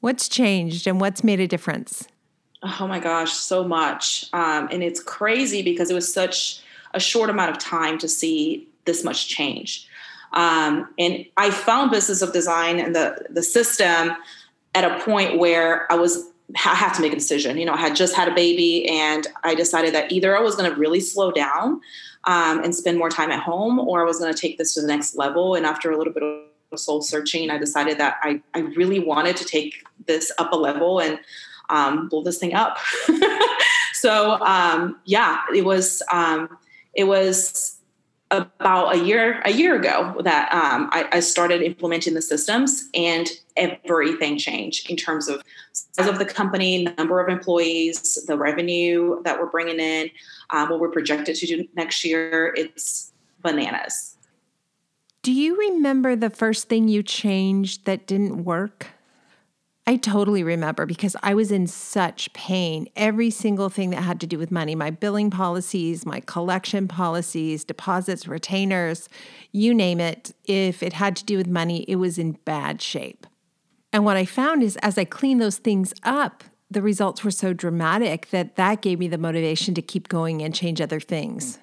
What's 0.00 0.28
changed 0.28 0.86
and 0.86 1.00
what's 1.00 1.24
made 1.24 1.40
a 1.40 1.48
difference? 1.48 2.06
Oh 2.62 2.86
my 2.86 2.98
gosh, 2.98 3.32
so 3.32 3.64
much. 3.64 4.26
Um, 4.34 4.68
and 4.70 4.82
it's 4.82 5.02
crazy 5.02 5.62
because 5.62 5.90
it 5.90 5.94
was 5.94 6.12
such 6.12 6.60
a 6.92 7.00
short 7.00 7.30
amount 7.30 7.50
of 7.50 7.58
time 7.58 7.96
to 8.00 8.08
see 8.08 8.68
this 8.84 9.02
much 9.04 9.28
change. 9.28 9.88
Um, 10.34 10.90
and 10.98 11.24
I 11.38 11.50
found 11.50 11.90
business 11.90 12.20
of 12.20 12.34
design 12.34 12.78
and 12.78 12.94
the 12.94 13.24
the 13.30 13.42
system 13.42 14.14
at 14.74 14.84
a 14.84 15.02
point 15.02 15.38
where 15.38 15.90
I 15.90 15.94
was 15.94 16.28
I 16.56 16.74
have 16.74 16.94
to 16.96 17.02
make 17.02 17.12
a 17.12 17.16
decision. 17.16 17.58
You 17.58 17.64
know, 17.64 17.72
I 17.72 17.78
had 17.78 17.96
just 17.96 18.14
had 18.14 18.28
a 18.28 18.34
baby, 18.34 18.88
and 18.88 19.26
I 19.44 19.54
decided 19.54 19.94
that 19.94 20.12
either 20.12 20.36
I 20.36 20.40
was 20.40 20.54
going 20.54 20.70
to 20.70 20.78
really 20.78 21.00
slow 21.00 21.30
down 21.30 21.80
um, 22.24 22.62
and 22.62 22.74
spend 22.74 22.98
more 22.98 23.10
time 23.10 23.30
at 23.30 23.40
home, 23.40 23.78
or 23.78 24.02
I 24.02 24.04
was 24.04 24.18
going 24.18 24.32
to 24.32 24.38
take 24.38 24.58
this 24.58 24.74
to 24.74 24.80
the 24.80 24.86
next 24.86 25.16
level. 25.16 25.54
And 25.54 25.66
after 25.66 25.90
a 25.90 25.98
little 25.98 26.12
bit 26.12 26.22
of 26.22 26.78
soul 26.78 27.02
searching, 27.02 27.50
I 27.50 27.58
decided 27.58 27.98
that 27.98 28.16
I, 28.22 28.40
I 28.54 28.60
really 28.60 28.98
wanted 28.98 29.36
to 29.38 29.44
take 29.44 29.84
this 30.06 30.32
up 30.38 30.52
a 30.52 30.56
level 30.56 31.00
and 31.00 31.18
um, 31.70 32.08
blow 32.08 32.22
this 32.22 32.38
thing 32.38 32.54
up. 32.54 32.78
so 33.94 34.32
um, 34.40 35.00
yeah, 35.04 35.42
it 35.54 35.64
was 35.64 36.02
um, 36.12 36.48
it 36.94 37.04
was 37.04 37.78
about 38.32 38.96
a 38.96 39.04
year 39.04 39.40
a 39.44 39.52
year 39.52 39.76
ago 39.76 40.20
that 40.24 40.52
um, 40.52 40.88
I, 40.90 41.08
I, 41.12 41.20
started 41.20 41.62
implementing 41.62 42.14
the 42.14 42.22
systems 42.22 42.88
and 42.94 43.28
everything 43.56 44.38
changed 44.38 44.90
in 44.90 44.96
terms 44.96 45.28
of 45.28 45.42
size 45.72 46.08
of 46.08 46.18
the 46.18 46.24
company 46.24 46.84
number 46.96 47.20
of 47.20 47.28
employees 47.28 48.24
the 48.26 48.36
revenue 48.36 49.22
that 49.24 49.38
we're 49.38 49.50
bringing 49.50 49.78
in 49.78 50.10
um, 50.50 50.70
what 50.70 50.80
we're 50.80 50.90
projected 50.90 51.36
to 51.36 51.46
do 51.46 51.68
next 51.74 52.04
year 52.04 52.54
it's 52.56 53.12
bananas 53.42 54.16
do 55.22 55.30
you 55.30 55.56
remember 55.56 56.16
the 56.16 56.30
first 56.30 56.68
thing 56.68 56.88
you 56.88 57.04
changed 57.04 57.84
that 57.84 58.08
didn't 58.08 58.44
work? 58.44 58.88
I 59.92 59.96
totally 59.96 60.42
remember 60.42 60.86
because 60.86 61.16
I 61.22 61.34
was 61.34 61.52
in 61.52 61.66
such 61.66 62.32
pain. 62.32 62.88
Every 62.96 63.28
single 63.28 63.68
thing 63.68 63.90
that 63.90 64.00
had 64.00 64.20
to 64.20 64.26
do 64.26 64.38
with 64.38 64.50
money, 64.50 64.74
my 64.74 64.88
billing 64.88 65.28
policies, 65.28 66.06
my 66.06 66.20
collection 66.20 66.88
policies, 66.88 67.62
deposits, 67.62 68.26
retainers, 68.26 69.10
you 69.50 69.74
name 69.74 70.00
it, 70.00 70.32
if 70.46 70.82
it 70.82 70.94
had 70.94 71.14
to 71.16 71.26
do 71.26 71.36
with 71.36 71.46
money, 71.46 71.82
it 71.82 71.96
was 71.96 72.16
in 72.16 72.38
bad 72.46 72.80
shape. 72.80 73.26
And 73.92 74.06
what 74.06 74.16
I 74.16 74.24
found 74.24 74.62
is 74.62 74.76
as 74.76 74.96
I 74.96 75.04
cleaned 75.04 75.42
those 75.42 75.58
things 75.58 75.92
up, 76.04 76.42
the 76.70 76.80
results 76.80 77.22
were 77.22 77.30
so 77.30 77.52
dramatic 77.52 78.30
that 78.30 78.56
that 78.56 78.80
gave 78.80 78.98
me 78.98 79.08
the 79.08 79.18
motivation 79.18 79.74
to 79.74 79.82
keep 79.82 80.08
going 80.08 80.40
and 80.40 80.54
change 80.54 80.80
other 80.80 81.00
things. 81.00 81.58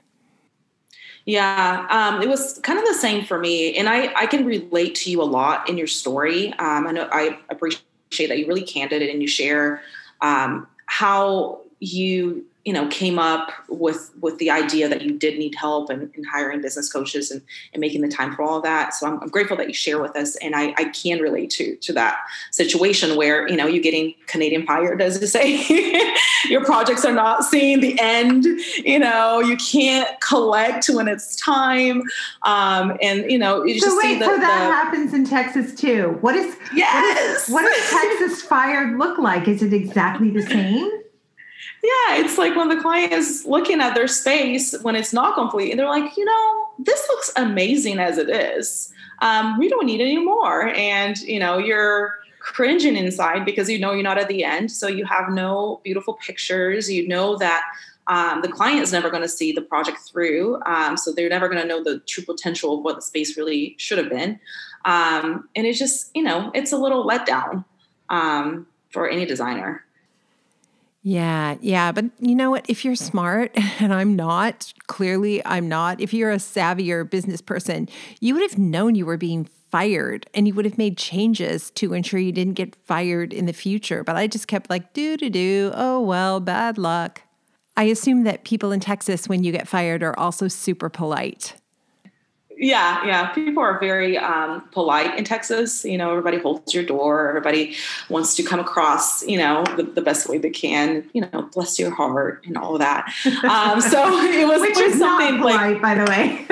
Yeah, 1.26 1.88
um, 1.90 2.22
it 2.22 2.30
was 2.30 2.60
kind 2.60 2.78
of 2.78 2.86
the 2.86 2.94
same 2.94 3.26
for 3.26 3.40
me, 3.40 3.76
and 3.76 3.90
I 3.90 4.14
I 4.14 4.28
can 4.28 4.46
relate 4.46 4.94
to 4.96 5.10
you 5.10 5.20
a 5.20 5.26
lot 5.26 5.68
in 5.68 5.80
your 5.80 5.88
story. 5.88 6.54
Um, 6.60 6.86
I 6.86 6.92
know 6.92 7.10
I 7.12 7.40
appreciate 7.50 7.89
that 8.28 8.38
you're 8.38 8.48
really 8.48 8.64
candid 8.64 9.02
and 9.02 9.22
you 9.22 9.28
share 9.28 9.82
um, 10.22 10.68
how 10.86 11.62
you 11.80 12.46
you 12.66 12.74
know 12.74 12.88
came 12.90 13.18
up 13.18 13.52
with 13.70 14.12
with 14.20 14.38
the 14.38 14.52
idea 14.52 14.90
that 14.90 15.02
you 15.02 15.18
did 15.18 15.40
need 15.40 15.56
help 15.56 15.90
in, 15.90 16.12
in 16.14 16.24
hiring 16.26 16.62
business 16.62 16.92
coaches 16.92 17.32
and, 17.32 17.42
and 17.74 17.80
making 17.80 18.02
the 18.02 18.08
time 18.08 18.36
for 18.36 18.44
all 18.44 18.58
of 18.58 18.64
that. 18.64 18.94
So 18.94 19.08
I'm, 19.08 19.20
I'm, 19.22 19.30
grateful 19.30 19.56
that 19.58 19.68
you 19.68 19.74
share 19.74 20.02
with 20.02 20.16
us 20.16 20.36
and 20.38 20.56
I, 20.56 20.74
I 20.78 20.86
can 20.86 21.20
relate 21.20 21.50
to 21.52 21.76
to 21.78 21.94
that 21.94 22.18
situation 22.52 23.16
where 23.16 23.48
you 23.48 23.56
know 23.56 23.66
you're 23.66 23.84
getting 23.84 24.14
canadian 24.28 24.66
fired 24.66 25.02
as 25.02 25.20
to 25.20 25.28
say 25.28 26.14
your 26.50 26.66
projects 26.66 27.06
are 27.06 27.14
not 27.14 27.44
seeing 27.44 27.80
the 27.80 27.98
end 28.00 28.44
you 28.44 29.00
know 29.00 29.40
you 29.40 29.56
can't 29.58 30.20
collect 30.20 30.88
when 30.90 31.08
it's 31.08 31.36
time 31.36 32.02
um, 32.44 32.98
and 33.02 33.32
you 33.32 33.38
know 33.38 33.64
you 33.64 33.80
so 33.80 33.86
just 33.86 33.98
wait, 33.98 34.14
see 34.14 34.20
the, 34.20 34.26
so 34.26 34.38
that 34.38 34.40
the, 34.40 34.74
happens 34.74 35.14
in 35.14 35.26
texas 35.26 35.74
too. 35.76 36.18
What 36.22 36.36
is 36.36 36.56
yes 36.74 37.50
what, 37.50 37.64
is, 37.64 37.72
what 37.72 37.76
does 37.76 37.90
texas 37.90 38.42
fired 38.42 38.98
look 38.98 39.18
like? 39.18 39.48
Is 39.48 39.64
it 39.64 39.74
exactly 39.74 40.30
the 40.30 40.42
same 40.50 40.90
yeah, 41.84 42.16
it's 42.18 42.38
like 42.38 42.56
when 42.56 42.70
the 42.70 42.82
client 42.82 43.14
is 43.14 43.46
looking 43.46 43.80
at 43.80 43.96
their 43.96 44.08
space 44.08 44.76
when 44.82 44.96
it's 44.96 45.14
not 45.14 45.36
complete, 45.36 45.72
and 45.72 45.80
they're 45.80 45.88
like, 45.88 46.16
you 46.18 46.26
know, 46.26 46.70
this 46.80 47.06
looks 47.10 47.32
amazing 47.36 48.00
as 48.00 48.18
it 48.18 48.30
is. 48.30 48.92
Um, 49.22 49.58
we 49.58 49.70
don't 49.70 49.86
need 49.86 50.02
any 50.02 50.18
more. 50.18 50.68
And 50.70 51.18
you 51.20 51.40
know, 51.40 51.58
you're 51.58 52.20
cringing 52.40 52.96
inside 52.96 53.46
because 53.46 53.70
you 53.70 53.80
know 53.80 53.92
you're 53.94 54.04
not 54.04 54.18
at 54.18 54.28
the 54.28 54.44
end, 54.44 54.72
so 54.72 54.88
you 54.88 55.06
have 55.06 55.30
no 55.30 55.82
beautiful 55.84 56.16
pictures. 56.16 56.92
You 56.92 57.08
know 57.08 57.38
that 57.38 57.64
um, 58.08 58.42
the 58.42 58.48
client 58.48 58.82
is 58.82 58.92
never 58.92 59.10
going 59.10 59.24
to 59.24 59.30
see 59.30 59.52
the 59.52 59.62
project 59.62 60.00
through, 60.00 60.60
um, 60.66 60.98
so 60.98 61.12
they're 61.12 61.30
never 61.30 61.48
going 61.48 61.62
to 61.62 61.68
know 61.68 61.84
the 61.84 62.00
true 62.00 62.24
potential 62.24 62.78
of 62.78 62.84
what 62.84 62.96
the 62.96 63.02
space 63.02 63.38
really 63.38 63.76
should 63.78 63.98
have 63.98 64.10
been. 64.10 64.40
Um, 64.86 65.48
and 65.56 65.68
it's 65.68 65.78
just, 65.78 66.10
you 66.16 66.24
know, 66.24 66.52
it's 66.54 66.72
a 66.72 66.78
little 66.78 67.06
letdown 67.06 67.66
um, 68.10 68.66
for 68.90 69.08
any 69.08 69.26
designer. 69.26 69.84
Yeah, 71.02 71.56
yeah. 71.62 71.92
But 71.92 72.06
you 72.20 72.36
know 72.36 72.52
what? 72.52 72.66
If 72.70 72.84
you're 72.84 72.96
smart, 72.96 73.52
and 73.80 73.94
I'm 73.94 74.16
not, 74.16 74.74
clearly 74.88 75.46
I'm 75.46 75.70
not, 75.70 76.02
if 76.02 76.14
you're 76.14 76.32
a 76.32 76.38
savvier 76.38 77.10
business 77.10 77.42
person, 77.42 77.88
you 78.20 78.34
would 78.34 78.44
have 78.44 78.58
known 78.58 78.96
you 78.96 79.06
were 79.06 79.18
being 79.18 79.46
fired 79.72 80.26
and 80.34 80.48
you 80.48 80.54
would 80.56 80.66
have 80.66 80.78
made 80.78 80.98
changes 80.98 81.70
to 81.72 81.94
ensure 81.94 82.20
you 82.20 82.32
didn't 82.32 82.56
get 82.56 82.76
fired 82.86 83.34
in 83.34 83.46
the 83.46 83.54
future. 83.54 84.04
But 84.04 84.16
I 84.18 84.28
just 84.28 84.48
kept 84.48 84.70
like, 84.70 84.94
do, 84.94 85.16
do, 85.16 85.30
do. 85.30 85.72
Oh, 85.74 86.02
well, 86.02 86.40
bad 86.40 86.78
luck. 86.78 87.22
I 87.78 87.84
assume 87.84 88.24
that 88.24 88.44
people 88.44 88.72
in 88.72 88.80
Texas, 88.82 89.30
when 89.30 89.44
you 89.44 89.52
get 89.52 89.68
fired, 89.68 90.04
are 90.04 90.18
also 90.20 90.48
super 90.48 90.90
polite 90.90 91.56
yeah 92.60 93.06
yeah. 93.06 93.28
People 93.30 93.64
are 93.64 93.80
very 93.80 94.18
um, 94.18 94.62
polite 94.72 95.18
in 95.18 95.24
texas. 95.24 95.84
You 95.86 95.98
know 95.98 96.12
everybody 96.12 96.38
holds 96.38 96.74
your 96.74 96.84
door. 96.84 97.30
Everybody 97.30 97.76
wants 98.10 98.36
to 98.36 98.44
come 98.44 98.60
across 98.60 99.26
you 99.26 99.38
know 99.38 99.64
the, 99.78 99.84
the 99.84 100.02
best 100.02 100.28
way 100.30 100.38
they 100.38 100.50
can. 100.50 101.10
You 101.14 101.22
know 101.22 101.50
bless 101.54 101.80
your 101.80 101.94
heart 101.94 102.44
and 102.46 102.58
all 102.58 102.76
of 102.76 102.80
that. 102.80 103.12
Um, 103.44 103.82
so 103.82 104.08
it 104.24 104.48
was, 104.48 104.62
Which 104.62 104.76
was 104.76 104.94
is 104.94 105.00
something 105.00 105.38
not 105.38 105.42
polite, 105.42 105.74
like 105.74 105.82
by 105.82 105.96
the 105.96 106.06
way. 106.06 106.46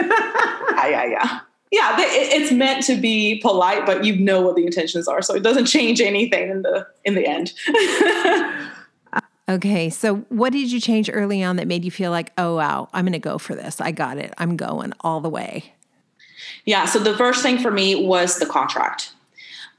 Yeah 0.78 0.88
yeah 0.88 1.06
yeah. 1.06 1.40
Yeah 1.70 1.96
it's 2.00 2.52
meant 2.52 2.84
to 2.86 2.96
be 2.96 3.40
polite 3.42 3.86
but 3.86 4.06
you 4.06 4.16
know 4.16 4.42
what 4.42 4.56
the 4.56 4.66
intentions 4.66 5.08
are 5.08 5.22
so 5.22 5.36
it 5.36 5.44
doesn't 5.44 5.66
change 5.66 6.00
anything 6.00 6.50
in 6.50 6.62
the 6.62 6.88
in 7.04 7.16
the 7.16 7.28
end. 7.28 7.54
Okay, 9.50 9.90
so 9.90 10.18
what 10.28 10.52
did 10.52 10.74
you 10.74 10.82
change 10.82 11.10
early 11.12 11.42
on 11.42 11.56
that 11.56 11.68
made 11.68 11.86
you 11.86 11.92
feel 11.92 12.12
like, 12.12 12.34
oh, 12.38 12.58
wow, 12.58 12.90
I'm 12.92 13.06
going 13.06 13.14
to 13.14 13.20
go 13.20 13.38
for 13.38 13.56
this? 13.56 13.80
I 13.80 13.92
got 13.92 14.18
it. 14.18 14.34
I'm 14.38 14.58
going 14.58 14.92
all 15.00 15.22
the 15.22 15.30
way. 15.30 15.74
Yeah. 16.66 16.86
So 16.86 17.00
the 17.00 17.16
first 17.16 17.42
thing 17.42 17.58
for 17.58 17.72
me 17.72 17.96
was 17.96 18.40
the 18.40 18.46
contract. 18.46 19.12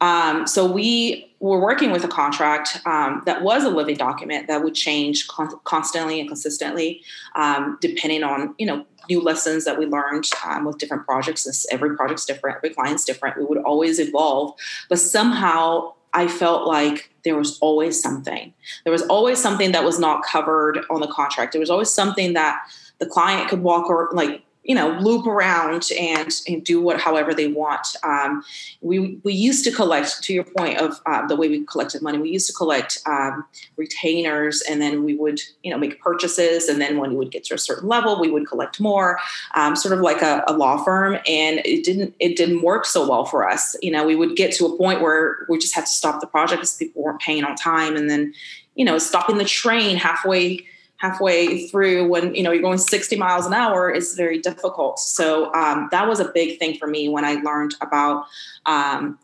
Um, 0.01 0.47
so 0.47 0.71
we 0.71 1.33
were 1.41 1.61
working 1.61 1.91
with 1.91 2.05
a 2.05 2.09
contract 2.09 2.81
um, 2.87 3.23
that 3.27 3.43
was 3.43 3.65
a 3.65 3.69
living 3.69 3.97
document 3.97 4.47
that 4.47 4.63
would 4.63 4.75
change 4.75 5.27
con- 5.29 5.59
constantly 5.65 6.21
and 6.21 6.29
consistently, 6.29 7.03
um, 7.35 7.79
depending 7.81 8.23
on 8.23 8.55
you 8.59 8.67
know 8.67 8.87
new 9.09 9.21
lessons 9.21 9.65
that 9.65 9.79
we 9.79 9.87
learned 9.87 10.29
um, 10.47 10.65
with 10.65 10.79
different 10.79 11.05
projects. 11.05 11.45
This, 11.45 11.67
every 11.73 11.97
project's 11.97 12.25
different, 12.27 12.57
every 12.57 12.71
client's 12.71 13.05
different. 13.05 13.39
We 13.39 13.45
would 13.45 13.59
always 13.59 13.99
evolve, 13.99 14.55
but 14.89 14.99
somehow 14.99 15.95
I 16.13 16.29
felt 16.29 16.67
like 16.67 17.11
there 17.25 17.37
was 17.37 17.59
always 17.59 18.01
something. 18.01 18.53
There 18.85 18.93
was 18.93 19.03
always 19.03 19.41
something 19.41 19.73
that 19.73 19.85
was 19.85 19.99
not 19.99 20.23
covered 20.23 20.81
on 20.91 21.01
the 21.01 21.09
contract. 21.09 21.53
There 21.53 21.61
was 21.61 21.71
always 21.71 21.91
something 21.91 22.33
that 22.35 22.61
the 22.99 23.07
client 23.07 23.49
could 23.49 23.63
walk 23.63 23.89
or 23.89 24.11
like 24.13 24.43
you 24.69 24.75
know 24.75 24.91
loop 25.01 25.27
around 25.27 25.91
and, 25.99 26.31
and 26.47 26.63
do 26.63 26.81
what 26.81 27.01
however 27.01 27.35
they 27.35 27.49
want. 27.49 27.97
Um, 28.05 28.45
we 28.83 29.19
we 29.25 29.33
used 29.33 29.65
to 29.65 29.73
collect 29.73 30.23
to 30.23 30.35
your 30.35 30.45
point 30.45 30.79
of 30.79 31.01
uh, 31.07 31.27
the 31.27 31.35
way 31.35 31.49
we 31.49 31.65
collected 31.65 32.03
money 32.03 32.19
we 32.19 32.31
used 32.31 32.47
to 32.49 32.53
collect 32.53 33.01
um, 33.07 33.45
retainers 33.77 34.63
and 34.69 34.81
then 34.81 35.05
we 35.05 35.17
would 35.17 35.41
you 35.65 35.71
know 35.71 35.79
make 35.79 36.01
purchases 36.01 36.69
and 36.69 36.81
then 36.81 36.99
when 36.99 37.11
we 37.11 37.17
would 37.17 37.31
get 37.31 37.45
to 37.45 37.55
a 37.55 37.59
certain 37.59 37.89
level 37.89 38.21
we 38.21 38.31
would 38.31 38.47
collect 38.47 38.79
more 38.79 39.19
um, 39.55 39.75
sort 39.75 39.95
of 39.95 40.01
like 40.01 40.21
a, 40.21 40.45
a, 40.47 40.53
law 40.53 40.77
firm 40.85 41.15
and 41.27 41.61
it 41.65 41.83
didn't 41.83 42.15
it 42.21 42.37
didn't 42.37 42.63
work 42.63 42.85
so 42.85 43.09
well 43.09 43.25
for 43.25 43.49
us. 43.49 43.75
You 43.83 43.91
know 43.91 44.07
we 44.07 44.15
would 44.15 44.37
get 44.37 44.53
to 44.57 44.67
a 44.67 44.77
point 44.77 45.01
where 45.01 45.47
we 45.49 45.59
just 45.59 45.75
had 45.75 45.87
to 45.87 45.91
stop 45.91 46.21
the 46.21 46.27
project 46.27 46.61
because 46.61 46.77
people 46.77 47.03
weren't 47.03 47.21
paying 47.21 47.43
on 47.43 47.57
time 47.57 47.97
and 47.97 48.11
then 48.11 48.35
you 48.75 48.85
know 48.85 48.99
stopping 48.99 49.39
the 49.39 49.47
train 49.47 49.97
halfway 49.97 50.67
halfway 50.99 51.67
through 51.69 52.07
when 52.09 52.35
you 52.35 52.43
know 52.43 52.53
you're 52.53 52.63
going 52.63 52.79
60 52.79 53.17
miles 53.17 53.47
an 53.47 53.55
hour 53.55 53.91
is 53.91 54.15
very 54.15 54.39
difficult. 54.39 54.99
So 54.99 55.53
um, 55.55 55.89
that 55.91 56.07
was 56.07 56.21
a 56.21 56.31
big 56.35 56.59
thing 56.59 56.77
for 56.77 56.87
me 56.87 57.09
when 57.09 57.25
i 57.25 57.35
learned 57.35 57.75
about 57.81 58.27
um, 58.67 59.19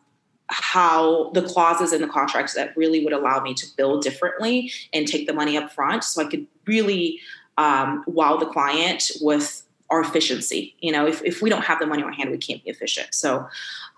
how 0.49 1.31
the 1.31 1.43
clauses 1.43 1.93
in 1.93 2.01
the 2.01 2.09
contracts 2.09 2.55
that 2.55 2.77
really 2.77 3.03
would 3.05 3.13
allow 3.13 3.41
me 3.41 3.55
to 3.55 3.67
bill 3.77 4.01
differently 4.01 4.71
and 4.93 5.07
take 5.07 5.27
the 5.27 5.33
money 5.33 5.57
up 5.57 5.73
front. 5.73 6.05
So 6.05 6.23
i 6.23 6.27
could 6.27 6.47
really 6.67 7.21
um, 7.59 8.05
wow 8.07 8.37
the 8.37 8.47
client 8.47 9.11
with 9.21 9.63
our 9.91 10.01
efficiency. 10.01 10.75
You 10.81 10.93
know 10.93 11.07
if, 11.07 11.23
if 11.25 11.43
we 11.43 11.51
don't 11.51 11.65
have 11.65 11.81
the 11.81 11.87
money 11.87 12.03
on 12.03 12.13
hand 12.13 12.31
we 12.31 12.39
can't 12.39 12.63
be 12.63 12.71
efficient. 12.71 13.15
So 13.15 13.47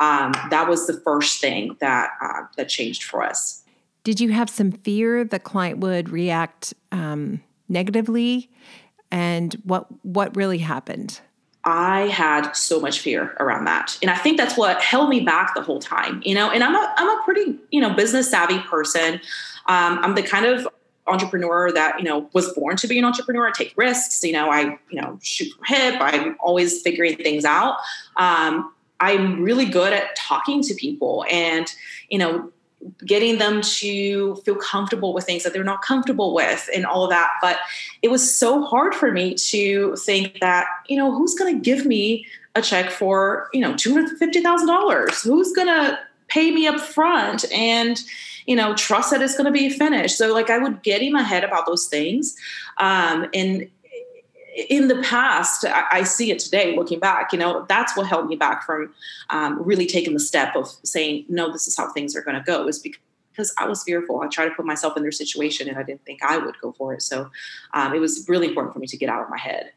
um, 0.01 0.33
that 0.51 0.69
was 0.69 0.87
the 0.87 0.95
first 1.01 1.41
thing 1.43 1.77
that 1.81 2.11
uh, 2.23 2.43
that 2.57 2.71
changed 2.71 3.05
for 3.05 3.23
us. 3.23 3.63
Did 4.03 4.21
you 4.21 4.31
have 4.31 4.49
some 4.49 4.71
fear 4.71 5.25
the 5.25 5.41
client 5.41 5.79
would 5.79 6.11
react 6.11 6.73
um, 6.93 7.41
negatively 7.69 8.51
and 9.11 9.55
what 9.65 9.87
what 10.05 10.35
really 10.37 10.59
happened 10.59 11.21
I 11.67 12.03
had 12.03 12.53
so 12.53 12.79
much 12.81 13.01
fear 13.01 13.37
around 13.41 13.65
that. 13.65 13.99
And 14.01 14.09
I 14.09 14.17
think 14.17 14.37
that's 14.37 14.57
what 14.57 14.81
held 14.81 15.09
me 15.09 15.21
back 15.21 15.57
the 15.57 15.63
whole 15.63 15.81
time, 15.81 16.23
you 16.25 16.33
know, 16.33 16.49
and 16.49 16.63
I'm 16.63 16.77
a, 16.77 16.95
I'm 16.97 17.09
a 17.09 17.23
pretty, 17.25 17.59
you 17.73 17.81
know, 17.81 17.93
business 17.93 18.31
savvy 18.31 18.61
person. 18.61 19.15
Um, 19.67 19.99
I'm 19.99 20.15
the 20.15 20.23
kind 20.23 20.47
of 20.47 20.69
entrepreneur 21.09 21.73
that, 21.73 21.99
you 21.99 22.05
know, 22.05 22.31
was 22.33 22.53
born 22.55 22.77
to 22.77 22.87
be 22.87 23.01
an 23.01 23.05
entrepreneur. 23.05 23.49
I 23.49 23.51
take 23.51 23.75
risks, 23.77 24.23
you 24.23 24.33
know, 24.33 24.49
I, 24.49 24.79
you 24.91 25.01
know, 25.01 25.19
shoot 25.23 25.53
from 25.55 25.65
hip. 25.67 25.97
I'm 25.99 26.37
always 26.39 26.83
figuring 26.83 27.17
things 27.17 27.45
out. 27.45 27.79
Um, 28.17 28.73
I'm 29.01 29.43
really 29.43 29.67
good 29.67 29.93
at 29.93 30.15
talking 30.15 30.63
to 30.63 30.75
people 30.75 31.25
and, 31.31 31.67
you 32.11 32.19
know, 32.19 32.53
getting 33.05 33.39
them 33.39 33.61
to 33.61 34.37
feel 34.37 34.57
comfortable 34.57 35.13
with 35.13 35.25
things 35.25 35.45
that 35.45 35.53
they're 35.53 35.65
not 35.65 35.83
comfortable 35.83 36.35
with 36.35 36.69
and 36.75 36.87
all 36.87 37.05
of 37.05 37.11
that. 37.11 37.31
But 37.41 37.59
it 38.03 38.09
was 38.09 38.37
so 38.37 38.63
hard 38.63 38.95
for 38.95 39.13
me 39.13 39.35
to 39.35 39.97
think 39.97 40.41
that 40.41 40.67
you 40.89 40.97
know 40.97 41.13
who's 41.13 41.35
going 41.35 41.55
to 41.55 41.61
give 41.61 41.87
me 41.87 42.27
a 42.55 42.63
check 42.63 42.91
for 42.91 43.49
you 43.53 43.61
know 43.61 43.75
$250000 43.75 45.23
who's 45.23 45.53
going 45.53 45.69
to 45.69 45.99
pay 46.29 46.51
me 46.51 46.67
up 46.67 46.81
front 46.81 47.51
and 47.53 48.03
you 48.47 48.57
know 48.57 48.75
trust 48.75 49.11
that 49.11 49.23
it's 49.23 49.37
going 49.37 49.47
to 49.47 49.53
be 49.53 49.71
finished? 49.71 50.17
So 50.19 50.33
like 50.33 50.51
i 50.51 50.59
would 50.59 50.83
get 50.83 51.03
in 51.03 51.13
my 51.13 51.23
head 51.23 51.45
about 51.45 51.67
those 51.67 51.87
things 51.87 52.37
um, 52.79 53.27
and 53.33 53.69
in 54.57 54.89
the 54.89 55.03
past, 55.03 55.67
I, 55.67 56.03
see 56.03 56.31
it 56.31 56.39
today 56.39 56.75
looking 56.75 56.99
back, 56.99 57.33
you 57.33 57.39
know, 57.39 57.67
that's 57.69 57.95
what 57.97 58.07
held 58.07 58.27
me 58.27 58.37
back 58.37 58.65
from 58.65 58.95
um, 59.29 59.63
really 59.63 59.87
taking 59.87 60.15
the 60.15 60.21
step 60.21 60.57
of 60.57 60.69
saying, 60.83 61.27
no, 61.29 61.53
this 61.53 61.69
is 61.69 61.77
how 61.77 61.93
things 61.93 62.17
are 62.17 62.23
going 62.23 62.37
to 62.37 62.43
go, 62.43 62.67
is 62.67 62.79
because 62.79 63.55
I 63.59 63.69
was 63.69 63.83
fearful. 63.83 64.21
I 64.23 64.29
tried 64.29 64.49
to 64.49 64.55
put 64.55 64.65
myself 64.65 64.97
in 64.97 65.03
their 65.03 65.13
situation 65.13 65.69
and 65.69 65.77
I 65.77 65.83
didn't 65.83 66.05
think 66.07 66.23
I 66.23 66.39
would 66.39 66.59
go 66.63 66.73
for 66.73 66.95
it. 66.95 67.03
So 67.03 67.31
um, 67.75 67.93
it 67.93 67.99
was 67.99 68.25
really 68.29 68.49
important 68.49 68.73
for 68.73 68.79
me 68.79 68.87
to 68.87 68.97
get 68.97 69.11
out 69.11 69.23
of 69.23 69.29
my 69.29 69.39
head. 69.39 69.73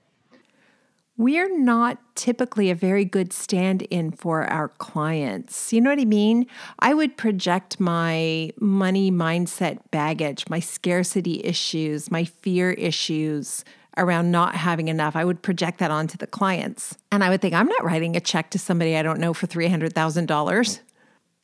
We're 1.18 1.54
not 1.60 1.98
typically 2.16 2.70
a 2.70 2.76
very 2.76 3.04
good 3.04 3.34
stand 3.34 3.82
in 3.82 4.12
for 4.12 4.46
our 4.46 4.70
clients. 4.70 5.74
You 5.74 5.82
know 5.82 5.90
what 5.90 6.00
I 6.00 6.06
mean? 6.06 6.48
I 6.80 6.94
would 6.94 7.18
project 7.18 7.78
my 7.82 8.52
money 8.62 9.12
mindset 9.12 9.80
baggage, 9.92 10.46
my 10.50 10.62
scarcity 10.62 11.44
issues, 11.44 12.10
my 12.10 12.24
fear 12.24 12.72
issues, 12.72 13.66
around 14.00 14.32
not 14.32 14.56
having 14.56 14.88
enough, 14.88 15.15
I 15.15 15.25
would 15.25 15.41
project 15.41 15.79
that 15.79 15.91
onto 15.91 16.18
the 16.18 16.27
clients. 16.27 16.98
And 17.12 17.24
I 17.24 17.29
would 17.29 17.41
think, 17.41 17.53
I'm 17.53 17.68
not 17.68 17.84
writing 17.84 18.15
a 18.15 18.22
check 18.22 18.50
to 18.51 18.60
somebody 18.60 18.96
I 18.96 19.03
don't 19.03 19.20
know 19.20 19.34
for 19.34 19.48
$300,000. 19.48 20.79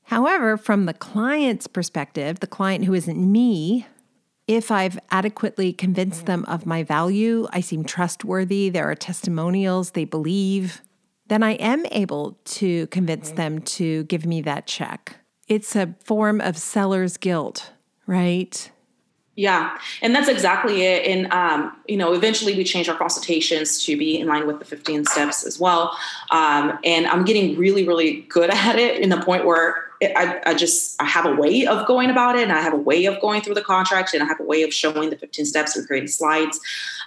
However, 0.04 0.58
from 0.58 0.86
the 0.86 0.94
client's 0.94 1.68
perspective, 1.68 2.40
the 2.40 2.48
client 2.48 2.86
who 2.86 2.94
isn't 2.94 3.18
me, 3.18 3.88
if 4.48 4.70
I've 4.70 5.00
adequately 5.10 5.74
convinced 5.74 6.28
them 6.28 6.46
of 6.46 6.66
my 6.66 6.84
value, 6.84 7.48
I 7.52 7.62
seem 7.62 7.84
trustworthy, 7.84 8.70
there 8.70 8.90
are 8.90 8.96
testimonials, 8.96 9.92
they 9.92 10.06
believe, 10.06 10.82
then 11.28 11.42
I 11.42 11.54
am 11.54 11.86
able 11.92 12.38
to 12.46 12.86
convince 12.88 13.30
mm-hmm. 13.30 13.38
them 13.38 13.62
to 13.62 14.04
give 14.04 14.26
me 14.26 14.42
that 14.42 14.68
check. 14.68 15.16
It's 15.48 15.76
a 15.76 15.96
form 16.04 16.42
of 16.42 16.58
seller's 16.58 17.18
guilt, 17.18 17.72
right? 18.06 18.70
Yeah, 19.38 19.78
and 20.02 20.16
that's 20.16 20.30
exactly 20.30 20.84
it. 20.84 21.06
And 21.06 21.32
um, 21.34 21.76
you 21.88 21.98
know, 21.98 22.14
eventually 22.14 22.56
we 22.56 22.64
change 22.64 22.88
our 22.88 22.98
consultations 22.98 23.84
to 23.86 23.98
be 23.98 24.18
in 24.18 24.28
line 24.28 24.48
with 24.48 24.60
the 24.60 24.66
15 24.66 25.06
steps 25.06 25.46
as 25.46 25.60
well. 25.60 25.98
Um, 26.32 26.80
and 26.86 27.06
I'm 27.06 27.26
getting 27.26 27.58
really, 27.58 27.86
really 27.86 28.22
good 28.30 28.50
at 28.54 28.78
it 28.78 29.02
in 29.02 29.10
the 29.10 29.22
point 29.22 29.46
where 29.46 29.84
I, 30.02 30.42
I, 30.46 30.54
just 30.54 31.02
I 31.02 31.06
have 31.06 31.26
a 31.26 31.34
way 31.34 31.66
of 31.66 31.86
going 31.86 32.10
about 32.10 32.38
it, 32.38 32.44
and 32.44 32.52
I 32.52 32.62
have 32.62 32.74
a 32.74 32.78
way 32.78 33.06
of 33.06 33.20
going 33.20 33.42
through 33.42 33.56
the 33.56 33.62
contract, 33.62 34.14
and 34.14 34.24
I 34.24 34.26
have 34.26 34.40
a 34.40 34.44
way 34.44 34.62
of 34.64 34.74
showing 34.74 35.10
the 35.10 35.18
15 35.18 35.46
steps 35.46 35.76
and 35.76 35.86
creating 35.86 36.10
slides 36.10 36.60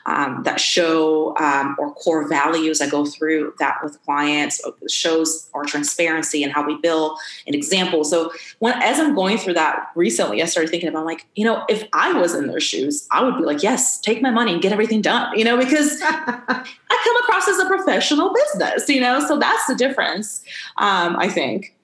um, 0.09 0.43
that 0.45 0.59
show 0.59 1.37
um, 1.37 1.77
or 1.79 1.93
core 1.95 2.27
values. 2.27 2.81
I 2.81 2.88
go 2.88 3.05
through 3.05 3.55
that 3.59 3.77
with 3.85 4.03
clients, 4.05 4.61
shows 4.88 5.49
our 5.53 5.65
transparency 5.65 6.43
and 6.43 6.53
how 6.53 6.67
we 6.67 6.79
bill 6.79 7.19
an 7.47 7.55
example. 7.55 8.05
So 8.05 8.33
when 8.59 8.75
as 8.83 8.99
I'm 8.99 9.15
going 9.15 9.37
through 9.37 9.55
that 9.55 9.91
recently, 9.95 10.43
I 10.43 10.47
started 10.47 10.71
thinking 10.71 10.88
about 10.88 11.05
like 11.05 11.27
you 11.35 11.45
know 11.45 11.65
if 11.69 11.87
I 11.93 12.12
was 12.15 12.35
in 12.35 12.47
their 12.47 12.61
shoes, 12.61 13.07
I 13.12 13.23
would 13.23 13.37
be 13.37 13.45
like, 13.45 13.62
yes, 13.62 14.00
take 14.00 14.23
my 14.23 14.31
money 14.31 14.53
and 14.53 14.62
get 14.62 14.73
everything 14.73 15.03
done. 15.03 15.38
You 15.38 15.45
know 15.45 15.59
because 15.59 16.00
I 16.03 17.00
come 17.05 17.17
across 17.23 17.47
as 17.47 17.59
a 17.59 17.67
professional 17.67 18.33
business. 18.33 18.88
You 18.88 19.00
know, 19.00 19.25
so 19.27 19.38
that's 19.38 19.67
the 19.67 19.75
difference. 19.75 20.43
Um, 20.79 21.17
I 21.17 21.29
think. 21.29 21.75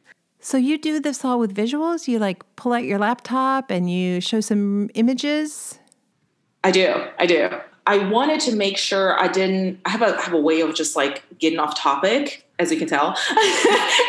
So 0.41 0.59
you 0.59 0.77
do 0.77 1.01
this 1.01 1.25
all 1.25 1.39
with 1.39 1.55
visuals? 1.55 2.09
You 2.09 2.19
like 2.19 2.43
pull 2.57 2.73
out 2.73 2.85
your 2.85 2.99
laptop 2.99 3.71
and 3.71 3.91
you 3.91 4.21
show 4.21 4.41
some 4.41 4.91
images? 4.95 5.79
I 6.63 6.71
do. 6.71 7.07
I 7.19 7.27
do. 7.27 7.49
I 7.87 7.99
wanted 8.09 8.41
to 8.41 8.57
make 8.57 8.79
sure 8.79 9.21
I 9.21 9.29
didn't 9.29 9.81
I 9.85 9.91
have 9.91 10.03
a 10.03 10.21
have 10.21 10.33
a 10.33 10.41
way 10.41 10.61
of 10.61 10.75
just 10.75 10.97
like 10.97 11.23
getting 11.39 11.59
off 11.59 11.77
topic, 11.77 12.47
as 12.59 12.71
you 12.73 12.79
can 12.79 12.89
tell, 12.89 13.09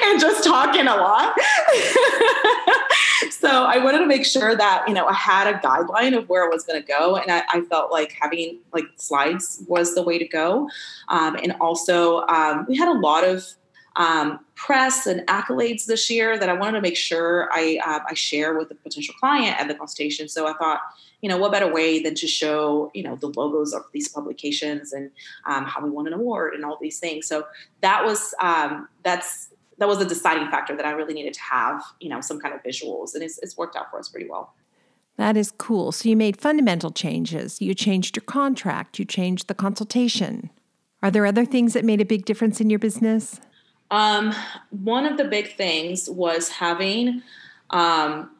and 0.03 0.19
just 0.19 0.43
talking 0.43 0.87
a 0.87 0.95
lot. 0.95 1.35
so 3.31 3.65
I 3.65 3.79
wanted 3.83 3.99
to 3.99 4.05
make 4.05 4.25
sure 4.25 4.55
that, 4.55 4.85
you 4.87 4.93
know, 4.93 5.05
I 5.07 5.13
had 5.13 5.47
a 5.47 5.59
guideline 5.59 6.17
of 6.17 6.29
where 6.29 6.45
I 6.45 6.47
was 6.47 6.63
gonna 6.63 6.81
go. 6.81 7.17
And 7.17 7.31
I, 7.31 7.43
I 7.49 7.61
felt 7.61 7.91
like 7.91 8.15
having 8.19 8.59
like 8.73 8.85
slides 8.95 9.63
was 9.67 9.93
the 9.93 10.03
way 10.03 10.17
to 10.17 10.27
go. 10.27 10.69
Um, 11.09 11.35
and 11.41 11.55
also 11.59 12.21
um, 12.27 12.65
we 12.67 12.77
had 12.77 12.87
a 12.87 12.97
lot 12.97 13.23
of 13.23 13.45
um, 13.97 14.39
press 14.55 15.07
and 15.07 15.25
accolades 15.27 15.85
this 15.85 16.09
year 16.09 16.37
that 16.37 16.49
I 16.49 16.53
wanted 16.53 16.73
to 16.73 16.81
make 16.81 16.97
sure 16.97 17.49
I, 17.51 17.79
uh, 17.85 17.99
I 18.09 18.13
share 18.13 18.57
with 18.57 18.69
the 18.69 18.75
potential 18.75 19.15
client 19.19 19.59
at 19.59 19.67
the 19.67 19.75
consultation. 19.75 20.27
So 20.27 20.47
I 20.47 20.53
thought, 20.53 20.81
you 21.21 21.29
know, 21.29 21.37
what 21.37 21.51
better 21.51 21.71
way 21.71 22.01
than 22.01 22.15
to 22.15 22.27
show, 22.27 22.91
you 22.93 23.03
know, 23.03 23.15
the 23.15 23.27
logos 23.27 23.73
of 23.73 23.83
these 23.91 24.07
publications 24.07 24.93
and 24.93 25.11
um, 25.45 25.65
how 25.65 25.81
we 25.83 25.89
won 25.89 26.07
an 26.07 26.13
award 26.13 26.53
and 26.53 26.63
all 26.63 26.77
these 26.79 26.99
things. 26.99 27.27
So 27.27 27.45
that 27.81 28.05
was 28.05 28.33
um, 28.39 28.87
that's 29.03 29.49
that 29.77 29.87
was 29.87 29.99
a 29.99 30.05
deciding 30.05 30.49
factor 30.49 30.75
that 30.75 30.85
I 30.85 30.91
really 30.91 31.13
needed 31.13 31.33
to 31.33 31.41
have, 31.41 31.83
you 31.99 32.09
know, 32.09 32.21
some 32.21 32.39
kind 32.39 32.53
of 32.53 32.63
visuals, 32.63 33.13
and 33.13 33.23
it's, 33.23 33.37
it's 33.39 33.57
worked 33.57 33.75
out 33.75 33.91
for 33.91 33.99
us 33.99 34.07
pretty 34.07 34.29
well. 34.29 34.53
That 35.17 35.37
is 35.37 35.51
cool. 35.57 35.91
So 35.91 36.09
you 36.09 36.15
made 36.15 36.37
fundamental 36.37 36.91
changes. 36.91 37.61
You 37.61 37.73
changed 37.73 38.17
your 38.17 38.23
contract. 38.23 38.99
You 38.99 39.05
changed 39.05 39.47
the 39.47 39.53
consultation. 39.53 40.49
Are 41.01 41.11
there 41.11 41.25
other 41.25 41.45
things 41.45 41.73
that 41.73 41.85
made 41.85 42.01
a 42.01 42.05
big 42.05 42.25
difference 42.25 42.59
in 42.59 42.69
your 42.69 42.79
business? 42.79 43.39
Um, 43.91 44.33
one 44.71 45.05
of 45.05 45.17
the 45.17 45.25
big 45.25 45.55
things 45.55 46.09
was 46.09 46.49
having 46.49 47.21
um, 47.69 48.31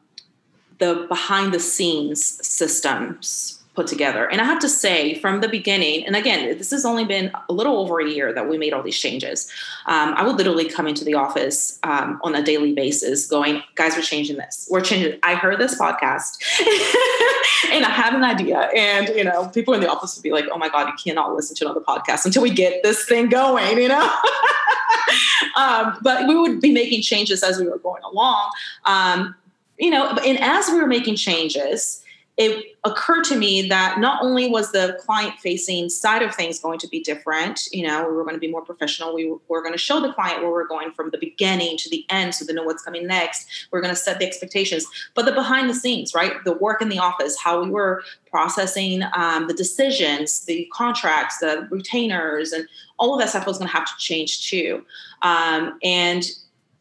the 0.80 1.06
behind 1.08 1.54
the 1.54 1.60
scenes 1.60 2.24
systems 2.46 3.60
put 3.76 3.88
together. 3.88 4.26
And 4.32 4.42
I 4.42 4.46
have 4.46 4.60
to 4.60 4.70
say, 4.70 5.16
from 5.20 5.42
the 5.42 5.50
beginning, 5.50 6.06
and 6.06 6.16
again, 6.16 6.58
this 6.58 6.72
has 6.72 6.86
only 6.86 7.04
been 7.04 7.32
a 7.50 7.54
little 7.54 7.78
over 7.78 8.00
a 8.00 8.10
year 8.10 8.34
that 8.34 8.50
we 8.50 8.58
made 8.58 8.74
all 8.74 8.82
these 8.82 8.98
changes. 8.98 9.52
Um, 9.86 10.14
I 10.16 10.26
would 10.26 10.38
literally 10.38 10.70
come 10.70 10.88
into 10.88 11.04
the 11.04 11.14
office 11.14 11.78
um, 11.84 12.20
on 12.24 12.36
a 12.36 12.42
daily 12.42 12.74
basis 12.74 13.28
going, 13.28 13.62
guys, 13.76 13.96
we're 13.96 14.02
changing 14.02 14.38
this. 14.38 14.68
We're 14.72 14.82
changing. 14.82 15.20
I 15.24 15.36
heard 15.36 15.60
this 15.60 15.78
podcast 15.78 16.42
and 17.72 17.86
I 17.86 17.90
had 17.90 18.14
an 18.14 18.24
idea. 18.24 18.70
And, 18.76 19.10
you 19.10 19.26
know, 19.26 19.48
people 19.50 19.74
in 19.74 19.82
the 19.82 19.92
office 19.92 20.16
would 20.16 20.24
be 20.24 20.32
like, 20.32 20.46
oh 20.52 20.58
my 20.58 20.70
God, 20.70 20.88
you 20.88 20.94
cannot 20.98 21.36
listen 21.36 21.56
to 21.58 21.66
another 21.66 21.82
podcast 21.82 22.26
until 22.26 22.42
we 22.42 22.52
get 22.52 22.82
this 22.82 23.06
thing 23.06 23.28
going, 23.28 23.78
you 23.78 23.90
know? 23.90 24.10
um, 25.58 25.98
but 26.02 26.28
we 26.28 26.36
would 26.38 26.62
be 26.62 26.72
making 26.72 27.02
changes 27.02 27.44
as 27.44 27.60
we 27.60 27.68
were 27.68 27.80
going 27.80 28.04
along. 28.04 28.52
You 29.78 29.92
know, 29.92 30.10
and 30.26 30.40
as 30.40 30.70
we 30.70 30.80
were 30.80 30.88
making 30.88 31.16
changes, 31.16 32.02
it 32.38 32.76
occurred 32.84 33.24
to 33.24 33.38
me 33.38 33.70
that 33.70 33.98
not 34.00 34.22
only 34.22 34.50
was 34.50 34.74
the 34.74 34.98
client 35.00 35.40
facing 35.40 35.88
side 35.88 36.22
of 36.22 36.36
things 36.36 36.60
going 36.60 36.80
to 36.80 36.88
be 36.90 37.00
different, 37.00 37.62
you 37.72 37.88
know, 37.88 38.06
we 38.06 38.14
were 38.14 38.24
going 38.24 38.36
to 38.36 38.42
be 38.42 38.52
more 38.52 38.62
professional. 38.62 39.16
We 39.16 39.34
were 39.48 39.62
going 39.62 39.74
to 39.74 39.80
show 39.80 40.02
the 40.02 40.12
client 40.12 40.42
where 40.42 40.52
we're 40.52 40.68
going 40.68 40.92
from 40.92 41.12
the 41.12 41.18
beginning 41.18 41.78
to 41.78 41.90
the 41.90 42.06
end 42.10 42.36
so 42.36 42.44
they 42.44 42.52
know 42.52 42.64
what's 42.64 42.84
coming 42.84 43.08
next. 43.08 43.68
We're 43.72 43.80
going 43.80 43.94
to 43.94 44.00
set 44.00 44.20
the 44.20 44.26
expectations, 44.26 44.86
but 45.14 45.24
the 45.24 45.32
behind 45.32 45.70
the 45.70 45.74
scenes, 45.74 46.14
right? 46.14 46.34
The 46.44 46.54
work 46.54 46.82
in 46.82 46.90
the 46.90 47.00
office, 47.00 47.40
how 47.40 47.64
we 47.64 47.70
were 47.70 48.04
processing 48.30 49.04
um, 49.16 49.48
the 49.48 49.54
decisions, 49.54 50.44
the 50.44 50.70
contracts, 50.74 51.38
the 51.38 51.70
retainers, 51.72 52.52
and 52.52 52.68
all 53.00 53.14
of 53.14 53.22
that 53.22 53.30
stuff 53.30 53.48
was 53.48 53.58
going 53.58 53.70
to 53.70 53.74
have 53.74 53.86
to 53.86 53.98
change 53.98 54.50
too. 54.50 54.86
Um, 55.22 55.80
and 55.84 56.26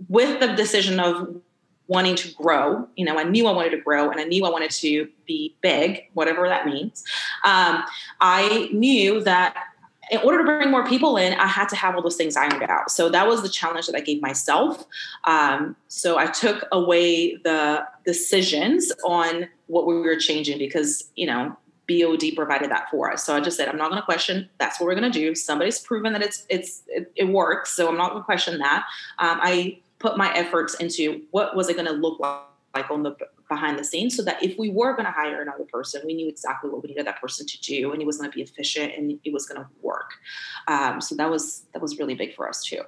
with 0.08 0.40
the 0.40 0.48
decision 0.48 0.98
of 0.98 1.40
wanting 1.86 2.16
to 2.16 2.32
grow. 2.34 2.86
You 2.96 3.04
know, 3.04 3.18
I 3.18 3.24
knew 3.24 3.46
I 3.46 3.52
wanted 3.52 3.70
to 3.70 3.78
grow 3.78 4.10
and 4.10 4.20
I 4.20 4.24
knew 4.24 4.44
I 4.44 4.50
wanted 4.50 4.70
to 4.70 5.08
be 5.26 5.54
big, 5.60 6.08
whatever 6.14 6.48
that 6.48 6.66
means. 6.66 7.04
Um, 7.44 7.84
I 8.20 8.68
knew 8.72 9.22
that 9.22 9.56
in 10.10 10.18
order 10.18 10.38
to 10.38 10.44
bring 10.44 10.70
more 10.70 10.86
people 10.86 11.16
in, 11.16 11.32
I 11.34 11.46
had 11.46 11.68
to 11.70 11.76
have 11.76 11.94
all 11.94 12.02
those 12.02 12.16
things 12.16 12.36
ironed 12.36 12.62
out. 12.64 12.90
So 12.90 13.08
that 13.08 13.26
was 13.26 13.42
the 13.42 13.48
challenge 13.48 13.86
that 13.86 13.96
I 13.96 14.00
gave 14.00 14.20
myself. 14.20 14.84
Um, 15.24 15.76
so 15.88 16.18
I 16.18 16.26
took 16.26 16.66
away 16.72 17.36
the 17.36 17.86
decisions 18.04 18.92
on 19.04 19.48
what 19.66 19.86
we 19.86 19.94
were 19.94 20.16
changing 20.16 20.58
because, 20.58 21.10
you 21.16 21.26
know, 21.26 21.56
BOD 21.88 22.34
provided 22.34 22.70
that 22.70 22.90
for 22.90 23.12
us. 23.12 23.24
So 23.24 23.36
I 23.36 23.40
just 23.40 23.56
said, 23.56 23.68
I'm 23.68 23.76
not 23.76 23.90
going 23.90 24.00
to 24.00 24.04
question. 24.04 24.48
That's 24.58 24.80
what 24.80 24.86
we're 24.86 24.94
going 24.94 25.10
to 25.10 25.18
do. 25.18 25.34
Somebody's 25.34 25.80
proven 25.80 26.12
that 26.14 26.22
it's 26.22 26.46
it's 26.48 26.82
it, 26.88 27.12
it 27.14 27.24
works, 27.24 27.72
so 27.72 27.88
I'm 27.88 27.96
not 27.96 28.10
going 28.10 28.22
to 28.22 28.24
question 28.24 28.58
that. 28.58 28.86
Um, 29.18 29.38
I 29.42 29.78
put 30.04 30.18
my 30.18 30.30
efforts 30.34 30.74
into 30.74 31.22
what 31.30 31.56
was 31.56 31.70
it 31.70 31.76
going 31.76 31.86
to 31.86 31.92
look 31.92 32.20
like 32.20 32.90
on 32.90 33.02
the 33.02 33.16
behind 33.48 33.78
the 33.78 33.84
scenes 33.84 34.14
so 34.14 34.22
that 34.22 34.42
if 34.42 34.58
we 34.58 34.68
were 34.68 34.92
going 34.92 35.06
to 35.06 35.10
hire 35.10 35.40
another 35.40 35.64
person 35.64 36.02
we 36.04 36.12
knew 36.12 36.28
exactly 36.28 36.68
what 36.68 36.82
we 36.82 36.90
needed 36.90 37.06
that 37.06 37.18
person 37.22 37.46
to 37.46 37.58
do 37.62 37.90
and 37.92 38.02
it 38.02 38.04
was 38.04 38.18
going 38.18 38.30
to 38.30 38.34
be 38.34 38.42
efficient 38.42 38.92
and 38.98 39.18
it 39.24 39.32
was 39.32 39.46
going 39.46 39.58
to 39.58 39.66
work. 39.80 40.10
Um, 40.68 41.00
so 41.00 41.14
that 41.14 41.30
was 41.30 41.64
that 41.72 41.80
was 41.80 41.98
really 41.98 42.14
big 42.14 42.34
for 42.34 42.46
us 42.46 42.62
too. 42.62 42.82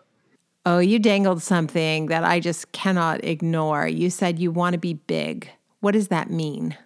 Oh 0.67 0.79
you 0.79 0.99
dangled 0.99 1.41
something 1.43 2.07
that 2.07 2.23
i 2.23 2.39
just 2.39 2.71
cannot 2.73 3.25
ignore. 3.25 3.89
You 3.89 4.11
said 4.11 4.39
you 4.39 4.51
want 4.51 4.75
to 4.75 4.79
be 4.79 4.93
big. 4.95 5.49
What 5.81 5.93
does 5.93 6.09
that 6.09 6.31
mean? 6.31 6.77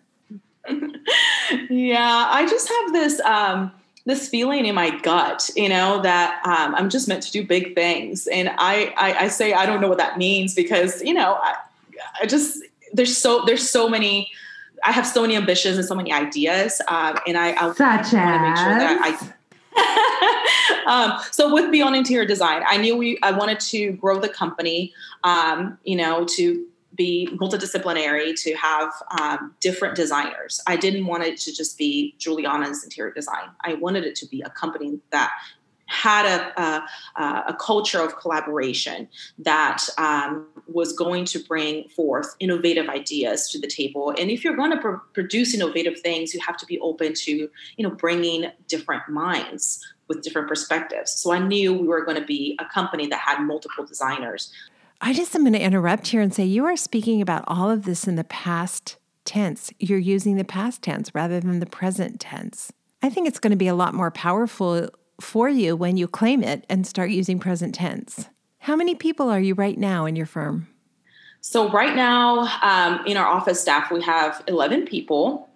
Yeah 1.68 2.28
i 2.30 2.46
just 2.46 2.68
have 2.68 2.92
this 2.92 3.18
um, 3.22 3.72
this 4.11 4.29
feeling 4.29 4.66
in 4.66 4.75
my 4.75 4.90
gut, 5.01 5.49
you 5.57 5.68
know, 5.68 6.03
that 6.03 6.42
um, 6.44 6.75
I'm 6.75 6.90
just 6.90 7.09
meant 7.09 7.23
to 7.23 7.31
do 7.31 7.46
big 7.46 7.75
things. 7.75 8.27
And 8.27 8.51
I, 8.59 8.92
I, 8.96 9.25
I, 9.25 9.29
say 9.29 9.53
I 9.55 9.64
don't 9.64 9.81
know 9.81 9.88
what 9.88 9.99
that 9.99 10.18
means 10.18 10.55
because, 10.55 11.01
you 11.03 11.14
know, 11.14 11.35
I, 11.35 11.55
I 12.20 12.27
just 12.27 12.59
there's 12.92 13.16
so 13.16 13.44
there's 13.46 13.68
so 13.68 13.88
many. 13.88 14.31
I 14.83 14.92
have 14.92 15.07
so 15.07 15.20
many 15.23 15.37
ambitions 15.37 15.77
and 15.77 15.87
so 15.87 15.94
many 15.94 16.11
ideas, 16.11 16.81
um, 16.88 17.18
and 17.27 17.37
I, 17.37 17.51
I 17.51 17.73
such 17.75 17.79
want 17.79 18.07
to 18.07 18.16
make 18.16 18.57
sure 18.57 18.79
that 18.79 19.33
I. 19.77 20.85
um, 20.87 21.20
so 21.31 21.53
with 21.53 21.70
Beyond 21.70 21.96
Interior 21.96 22.27
Design, 22.27 22.62
I 22.66 22.79
knew 22.79 22.96
we 22.96 23.18
I 23.23 23.31
wanted 23.31 23.61
to 23.61 23.92
grow 23.92 24.18
the 24.18 24.31
company, 24.31 24.94
um, 25.23 25.79
you 25.85 25.96
know, 25.96 26.25
to 26.37 26.66
be 27.04 27.28
multidisciplinary, 27.42 28.28
to 28.44 28.50
have 28.68 28.88
um, 29.20 29.54
different 29.66 29.94
designers. 30.02 30.52
I 30.72 30.76
didn't 30.84 31.06
want 31.12 31.22
it 31.28 31.34
to 31.44 31.50
just 31.60 31.72
be 31.82 32.14
Juliana's 32.24 32.84
interior 32.86 33.14
design. 33.20 33.46
I 33.68 33.70
wanted 33.84 34.04
it 34.10 34.14
to 34.20 34.26
be 34.34 34.38
a 34.42 34.50
company 34.62 34.88
that 35.10 35.30
had 35.86 36.24
a, 36.24 36.62
a, 36.62 37.24
a 37.52 37.56
culture 37.68 38.02
of 38.06 38.10
collaboration 38.22 39.08
that 39.38 39.80
um, 39.98 40.46
was 40.80 40.92
going 40.92 41.24
to 41.24 41.38
bring 41.52 41.88
forth 41.88 42.28
innovative 42.38 42.88
ideas 42.88 43.50
to 43.50 43.58
the 43.58 43.66
table. 43.66 44.04
And 44.18 44.30
if 44.30 44.44
you're 44.44 44.58
going 44.62 44.74
to 44.76 44.80
pr- 44.84 45.02
produce 45.18 45.50
innovative 45.58 45.96
things, 46.06 46.32
you 46.34 46.40
have 46.46 46.56
to 46.58 46.66
be 46.66 46.78
open 46.90 47.14
to, 47.24 47.32
you 47.76 47.82
know, 47.84 47.94
bringing 48.04 48.40
different 48.68 49.04
minds 49.08 49.64
with 50.06 50.22
different 50.22 50.48
perspectives. 50.48 51.10
So 51.12 51.32
I 51.32 51.38
knew 51.38 51.72
we 51.72 51.86
were 51.86 52.04
going 52.04 52.20
to 52.20 52.26
be 52.26 52.56
a 52.64 52.66
company 52.78 53.06
that 53.08 53.20
had 53.28 53.38
multiple 53.52 53.84
designers. 53.92 54.52
I 55.02 55.14
just 55.14 55.34
am 55.34 55.42
going 55.42 55.54
to 55.54 55.60
interrupt 55.60 56.08
here 56.08 56.20
and 56.20 56.32
say 56.32 56.44
you 56.44 56.66
are 56.66 56.76
speaking 56.76 57.22
about 57.22 57.44
all 57.46 57.70
of 57.70 57.84
this 57.84 58.06
in 58.06 58.16
the 58.16 58.24
past 58.24 58.96
tense. 59.24 59.72
You're 59.78 59.98
using 59.98 60.36
the 60.36 60.44
past 60.44 60.82
tense 60.82 61.14
rather 61.14 61.40
than 61.40 61.58
the 61.58 61.66
present 61.66 62.20
tense. 62.20 62.70
I 63.02 63.08
think 63.08 63.26
it's 63.26 63.38
going 63.38 63.52
to 63.52 63.56
be 63.56 63.68
a 63.68 63.74
lot 63.74 63.94
more 63.94 64.10
powerful 64.10 64.90
for 65.18 65.48
you 65.48 65.74
when 65.74 65.96
you 65.96 66.06
claim 66.06 66.42
it 66.42 66.66
and 66.68 66.86
start 66.86 67.10
using 67.10 67.38
present 67.38 67.74
tense. 67.74 68.28
How 68.58 68.76
many 68.76 68.94
people 68.94 69.30
are 69.30 69.40
you 69.40 69.54
right 69.54 69.78
now 69.78 70.04
in 70.04 70.16
your 70.16 70.26
firm? 70.26 70.68
So 71.40 71.70
right 71.70 71.96
now, 71.96 72.40
um, 72.60 73.06
in 73.06 73.16
our 73.16 73.26
office 73.26 73.58
staff, 73.58 73.90
we 73.90 74.02
have 74.02 74.44
11 74.48 74.84
people. 74.84 75.48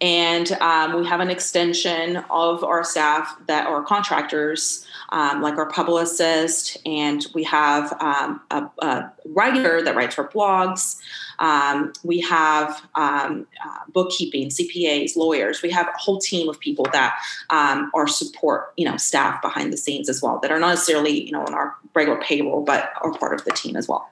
And 0.00 0.52
um, 0.60 1.00
we 1.00 1.06
have 1.06 1.20
an 1.20 1.30
extension 1.30 2.18
of 2.30 2.62
our 2.62 2.84
staff 2.84 3.34
that 3.46 3.66
are 3.66 3.82
contractors, 3.82 4.86
um, 5.10 5.40
like 5.42 5.56
our 5.56 5.68
publicist, 5.70 6.76
and 6.84 7.26
we 7.34 7.42
have 7.44 7.92
um, 8.00 8.40
a, 8.50 8.68
a, 8.80 9.12
writer 9.26 9.82
that 9.82 9.94
writes 9.94 10.14
for 10.14 10.28
blogs. 10.28 10.96
Um, 11.38 11.92
we 12.02 12.20
have 12.20 12.82
um, 12.94 13.46
uh, 13.64 13.78
bookkeeping, 13.92 14.48
CPAs, 14.48 15.16
lawyers. 15.16 15.62
We 15.62 15.70
have 15.70 15.86
a 15.86 15.96
whole 15.98 16.18
team 16.18 16.48
of 16.48 16.58
people 16.60 16.86
that 16.92 17.18
um, 17.50 17.90
are 17.94 18.06
support, 18.06 18.72
you 18.76 18.88
know, 18.88 18.96
staff 18.96 19.40
behind 19.40 19.72
the 19.72 19.76
scenes 19.76 20.08
as 20.08 20.22
well 20.22 20.38
that 20.40 20.50
are 20.50 20.58
not 20.58 20.70
necessarily, 20.70 21.24
you 21.24 21.32
know, 21.32 21.42
on 21.42 21.54
our 21.54 21.74
regular 21.94 22.20
payroll, 22.20 22.64
but 22.64 22.92
are 23.02 23.12
part 23.12 23.38
of 23.38 23.44
the 23.44 23.52
team 23.52 23.76
as 23.76 23.88
well. 23.88 24.10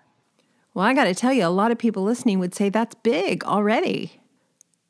Well, 0.75 0.85
I 0.85 0.93
got 0.93 1.05
to 1.05 1.15
tell 1.15 1.33
you, 1.33 1.47
a 1.47 1.49
lot 1.49 1.71
of 1.71 1.79
people 1.79 2.03
listening 2.03 2.39
would 2.39 2.55
say 2.55 2.69
that's 2.69 2.95
big 2.97 3.45
already. 3.45 4.21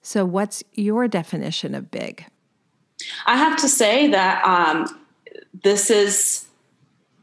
So, 0.02 0.24
what's 0.24 0.62
your 0.74 1.08
definition 1.08 1.74
of 1.74 1.90
big? 1.90 2.26
I 3.26 3.36
have 3.36 3.56
to 3.58 3.68
say 3.68 4.08
that 4.08 4.44
um, 4.44 5.05
this 5.62 5.90
is 5.90 6.46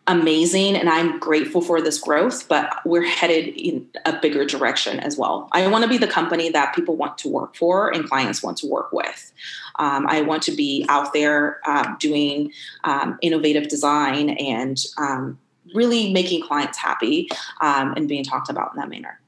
amazing 0.07 0.75
and 0.75 0.89
I'm 0.89 1.17
grateful 1.19 1.61
for 1.61 1.81
this 1.81 1.97
growth, 1.97 2.47
but 2.49 2.75
we're 2.85 3.05
headed 3.05 3.47
in 3.55 3.87
a 4.05 4.19
bigger 4.19 4.43
direction 4.43 4.99
as 4.99 5.17
well. 5.17 5.47
I 5.53 5.65
want 5.67 5.83
to 5.83 5.89
be 5.89 5.97
the 5.97 6.07
company 6.07 6.49
that 6.49 6.75
people 6.75 6.97
want 6.97 7.17
to 7.19 7.29
work 7.29 7.55
for 7.55 7.93
and 7.93 8.07
clients 8.07 8.43
want 8.43 8.57
to 8.57 8.67
work 8.67 8.91
with. 8.91 9.31
Um, 9.79 10.05
I 10.07 10.21
want 10.21 10.43
to 10.43 10.51
be 10.51 10.85
out 10.89 11.13
there 11.13 11.61
uh, 11.65 11.95
doing 11.99 12.51
um, 12.83 13.17
innovative 13.21 13.69
design 13.69 14.31
and 14.31 14.77
um, 14.97 15.39
really 15.73 16.11
making 16.11 16.43
clients 16.43 16.77
happy 16.77 17.29
um, 17.61 17.93
and 17.95 18.07
being 18.07 18.25
talked 18.25 18.49
about 18.49 18.73
in 18.73 18.79
that 18.81 18.89
manner. 18.89 19.19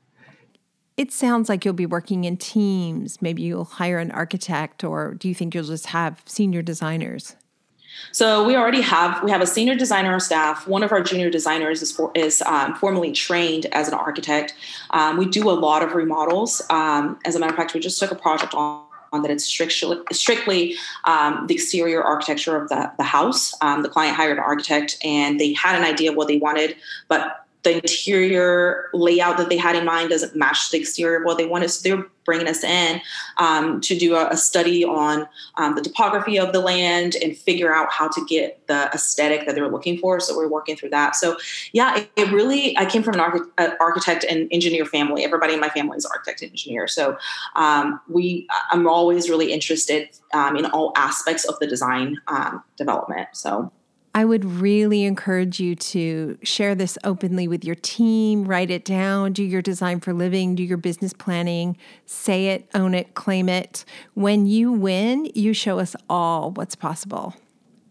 It 0.97 1.11
sounds 1.11 1.49
like 1.49 1.65
you'll 1.65 1.73
be 1.73 1.85
working 1.85 2.23
in 2.23 2.37
teams. 2.37 3.21
Maybe 3.21 3.43
you'll 3.43 3.65
hire 3.65 3.99
an 3.99 4.11
architect, 4.11 4.83
or 4.83 5.13
do 5.13 5.27
you 5.27 5.35
think 5.35 5.53
you'll 5.53 5.65
just 5.65 5.87
have 5.87 6.21
senior 6.25 6.61
designers? 6.61 7.35
So 8.11 8.45
we 8.45 8.55
already 8.55 8.81
have 8.81 9.23
we 9.23 9.31
have 9.31 9.41
a 9.41 9.47
senior 9.47 9.75
designer 9.75 10.13
on 10.13 10.19
staff. 10.19 10.67
One 10.67 10.83
of 10.83 10.91
our 10.91 11.01
junior 11.01 11.29
designers 11.29 11.81
is 11.81 11.91
for, 11.91 12.11
is 12.15 12.41
um, 12.43 12.75
formally 12.75 13.11
trained 13.11 13.65
as 13.67 13.87
an 13.87 13.93
architect. 13.93 14.53
Um, 14.91 15.17
we 15.17 15.27
do 15.27 15.49
a 15.49 15.51
lot 15.51 15.83
of 15.83 15.93
remodels. 15.93 16.61
Um, 16.69 17.19
as 17.25 17.35
a 17.35 17.39
matter 17.39 17.51
of 17.51 17.57
fact, 17.57 17.73
we 17.73 17.79
just 17.79 17.99
took 17.99 18.11
a 18.11 18.15
project 18.15 18.53
on 18.53 18.85
that 19.21 19.31
it's 19.31 19.45
strictly, 19.45 19.97
strictly 20.11 20.75
um, 21.05 21.45
the 21.47 21.53
exterior 21.53 22.03
architecture 22.03 22.61
of 22.61 22.67
the, 22.69 22.91
the 22.97 23.03
house. 23.03 23.53
Um, 23.61 23.81
the 23.81 23.89
client 23.89 24.15
hired 24.15 24.37
an 24.37 24.43
architect 24.43 24.97
and 25.03 25.39
they 25.39 25.53
had 25.53 25.75
an 25.75 25.83
idea 25.83 26.11
of 26.11 26.17
what 26.17 26.27
they 26.27 26.37
wanted, 26.37 26.75
but 27.07 27.44
the 27.65 27.75
interior 27.75 28.89
layout 28.93 29.37
that 29.37 29.49
they 29.49 29.57
had 29.57 29.75
in 29.75 29.83
mind 29.83 30.09
doesn't 30.09 30.35
match 30.35 30.71
the 30.71 30.77
exterior 30.77 31.23
what 31.25 31.37
they 31.37 31.45
wanted. 31.45 31.69
So 31.69 31.89
they're 31.89 32.05
bringing 32.23 32.47
us 32.47 32.63
in 32.63 33.01
um, 33.37 33.81
to 33.81 33.97
do 33.97 34.15
a, 34.15 34.29
a 34.29 34.37
study 34.37 34.83
on 34.85 35.27
um, 35.57 35.75
the 35.75 35.81
topography 35.81 36.39
of 36.39 36.53
the 36.53 36.59
land 36.59 37.15
and 37.21 37.37
figure 37.37 37.73
out 37.73 37.91
how 37.91 38.07
to 38.07 38.25
get 38.25 38.65
the 38.67 38.89
aesthetic 38.93 39.45
that 39.45 39.55
they're 39.55 39.69
looking 39.69 39.97
for. 39.97 40.19
So 40.19 40.35
we're 40.35 40.47
working 40.47 40.75
through 40.75 40.89
that. 40.91 41.15
So 41.15 41.37
yeah, 41.73 41.97
it, 41.97 42.11
it 42.15 42.31
really, 42.31 42.77
I 42.77 42.85
came 42.85 43.03
from 43.03 43.19
an 43.19 43.49
uh, 43.57 43.69
architect 43.79 44.25
and 44.29 44.47
engineer 44.51 44.85
family. 44.85 45.23
Everybody 45.23 45.53
in 45.53 45.59
my 45.59 45.69
family 45.69 45.97
is 45.97 46.05
architect 46.05 46.41
and 46.41 46.51
engineer. 46.51 46.87
So 46.87 47.17
um, 47.55 47.99
we, 48.07 48.47
I'm 48.71 48.87
always 48.87 49.29
really 49.29 49.51
interested 49.51 50.09
um, 50.33 50.55
in 50.55 50.65
all 50.65 50.93
aspects 50.95 51.45
of 51.45 51.57
the 51.59 51.67
design 51.67 52.17
um, 52.27 52.63
development. 52.77 53.29
So 53.33 53.71
I 54.15 54.23
would 54.23 54.45
really 54.45 55.03
encourage 55.03 55.59
you 55.59 55.75
to 55.75 56.37
share 56.41 56.73
this 56.73 56.97
openly 57.03 57.49
with 57.49 57.65
your 57.65 57.75
team, 57.75 58.45
write 58.45 58.71
it 58.71 58.85
down, 58.85 59.33
do 59.33 59.43
your 59.43 59.61
design 59.61 59.99
for 59.99 60.13
living, 60.13 60.55
do 60.55 60.63
your 60.63 60.77
business 60.77 61.11
planning, 61.11 61.75
say 62.05 62.47
it, 62.47 62.69
own 62.73 62.95
it, 62.95 63.13
claim 63.13 63.49
it. 63.49 63.83
When 64.13 64.45
you 64.45 64.71
win, 64.71 65.29
you 65.35 65.53
show 65.53 65.79
us 65.79 65.97
all 66.09 66.51
what's 66.51 66.75
possible. 66.75 67.35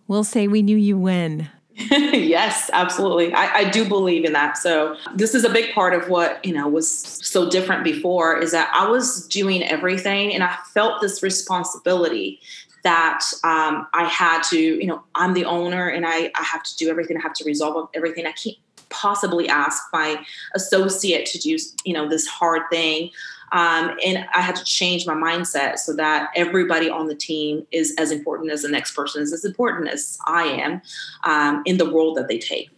We'll 0.09 0.25
say 0.25 0.49
we 0.49 0.63
knew 0.63 0.79
you 0.79 0.97
win. 0.97 1.51
yes, 1.77 2.71
absolutely. 2.73 3.35
I, 3.35 3.57
I, 3.57 3.71
do 3.71 3.87
believe 3.87 4.25
in 4.25 4.33
that. 4.33 4.57
So 4.57 4.97
this 5.17 5.35
is 5.35 5.45
a 5.45 5.51
big 5.51 5.75
part 5.75 5.93
of 5.93 6.09
what, 6.09 6.43
you 6.45 6.55
know, 6.55 6.69
was 6.69 6.89
so 6.89 7.51
different 7.51 7.83
before 7.83 8.39
is 8.39 8.53
that 8.53 8.71
I 8.73 8.89
was 8.89 9.27
doing 9.27 9.65
everything 9.65 10.33
and 10.33 10.45
I 10.45 10.57
felt 10.73 11.01
this 11.01 11.21
responsibility 11.21 12.41
that 12.85 13.25
um, 13.43 13.87
I 13.93 14.05
had 14.05 14.43
to, 14.51 14.59
you 14.59 14.87
know, 14.87 15.03
I'm 15.15 15.35
the 15.35 15.47
owner 15.47 15.89
and 15.89 16.07
I, 16.07 16.31
I 16.35 16.43
have 16.43 16.63
to 16.63 16.77
do 16.77 16.89
everything. 16.89 17.17
I 17.17 17.21
have 17.21 17.35
to 17.35 17.45
resolve 17.45 17.89
everything. 17.95 18.27
I 18.27 18.33
can't 18.33 18.57
possibly 18.91 19.49
ask 19.49 19.83
my 19.93 20.25
associate 20.55 21.27
to 21.27 21.39
do, 21.39 21.57
you 21.85 21.93
know, 21.93 22.09
this 22.09 22.27
hard 22.27 22.63
thing. 22.71 23.11
Um, 23.53 23.97
and 24.05 24.27
I 24.35 24.41
had 24.41 24.57
to 24.57 24.65
change 24.65 25.07
my 25.07 25.15
mindset 25.15 25.79
so 25.79 25.95
that 25.95 26.31
everybody 26.35 26.91
on 26.91 27.07
the 27.07 27.15
team 27.15 27.67
is 27.73 27.95
as 27.99 28.11
important 28.11 28.51
as 28.51 28.63
the 28.63 28.69
next 28.69 28.95
person 28.95 29.23
is 29.23 29.33
as 29.33 29.45
important 29.45 29.89
as 29.89 30.19
I 30.27 30.45
am 30.45 30.83
um, 31.25 31.63
in 31.65 31.79
the 31.79 31.91
role 31.91 32.15
that 32.15 32.29
they 32.29 32.39
take. 32.39 32.71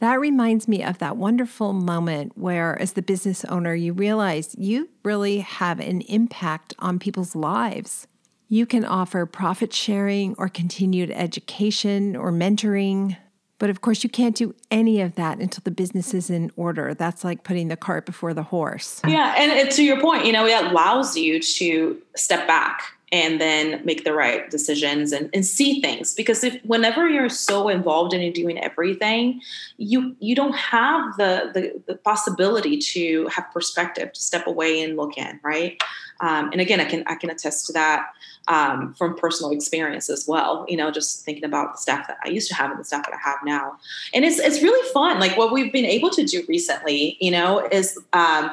That 0.00 0.20
reminds 0.20 0.68
me 0.68 0.82
of 0.82 0.98
that 0.98 1.16
wonderful 1.16 1.72
moment 1.72 2.38
where, 2.38 2.80
as 2.80 2.92
the 2.92 3.02
business 3.02 3.44
owner, 3.46 3.74
you 3.74 3.92
realize 3.92 4.54
you 4.56 4.88
really 5.02 5.38
have 5.38 5.80
an 5.80 6.02
impact 6.02 6.74
on 6.78 7.00
people's 7.00 7.34
lives. 7.34 8.06
You 8.48 8.64
can 8.64 8.84
offer 8.84 9.26
profit 9.26 9.72
sharing 9.72 10.34
or 10.38 10.48
continued 10.48 11.10
education 11.10 12.16
or 12.16 12.32
mentoring. 12.32 13.16
But 13.58 13.70
of 13.70 13.80
course, 13.80 14.04
you 14.04 14.10
can't 14.10 14.36
do 14.36 14.54
any 14.70 15.00
of 15.00 15.16
that 15.16 15.38
until 15.38 15.62
the 15.64 15.70
business 15.70 16.14
is 16.14 16.30
in 16.30 16.50
order. 16.56 16.94
That's 16.94 17.24
like 17.24 17.42
putting 17.42 17.68
the 17.68 17.76
cart 17.76 18.06
before 18.06 18.32
the 18.32 18.44
horse. 18.44 19.02
Yeah. 19.06 19.34
And 19.36 19.70
to 19.70 19.82
your 19.84 20.00
point, 20.00 20.24
you 20.24 20.32
know, 20.32 20.46
it 20.46 20.64
allows 20.64 21.16
you 21.16 21.40
to 21.40 22.00
step 22.16 22.46
back 22.46 22.97
and 23.12 23.40
then 23.40 23.84
make 23.84 24.04
the 24.04 24.12
right 24.12 24.50
decisions 24.50 25.12
and, 25.12 25.30
and 25.32 25.44
see 25.46 25.80
things 25.80 26.14
because 26.14 26.44
if 26.44 26.62
whenever 26.64 27.08
you're 27.08 27.28
so 27.28 27.68
involved 27.68 28.12
in 28.12 28.32
doing 28.32 28.58
everything 28.58 29.40
you 29.76 30.14
you 30.20 30.34
don't 30.34 30.54
have 30.54 31.16
the, 31.16 31.50
the, 31.54 31.82
the 31.86 31.96
possibility 31.98 32.76
to 32.78 33.26
have 33.28 33.46
perspective 33.52 34.12
to 34.12 34.20
step 34.20 34.46
away 34.46 34.82
and 34.82 34.96
look 34.96 35.16
in 35.16 35.40
right 35.42 35.80
um, 36.20 36.50
and 36.52 36.60
again 36.60 36.80
i 36.80 36.84
can 36.84 37.02
i 37.06 37.14
can 37.14 37.30
attest 37.30 37.66
to 37.66 37.72
that 37.72 38.06
um, 38.48 38.94
from 38.94 39.14
personal 39.14 39.52
experience 39.52 40.10
as 40.10 40.26
well. 40.26 40.64
You 40.68 40.76
know, 40.78 40.90
just 40.90 41.24
thinking 41.24 41.44
about 41.44 41.74
the 41.74 41.78
staff 41.78 42.08
that 42.08 42.16
I 42.24 42.28
used 42.28 42.48
to 42.48 42.54
have 42.54 42.70
and 42.70 42.80
the 42.80 42.84
staff 42.84 43.04
that 43.04 43.14
I 43.14 43.28
have 43.28 43.38
now, 43.44 43.78
and 44.12 44.24
it's 44.24 44.38
it's 44.38 44.62
really 44.62 44.92
fun. 44.92 45.20
Like 45.20 45.36
what 45.36 45.52
we've 45.52 45.72
been 45.72 45.84
able 45.84 46.10
to 46.10 46.24
do 46.24 46.44
recently, 46.48 47.16
you 47.20 47.30
know, 47.30 47.66
is. 47.70 47.98
Um, 48.12 48.50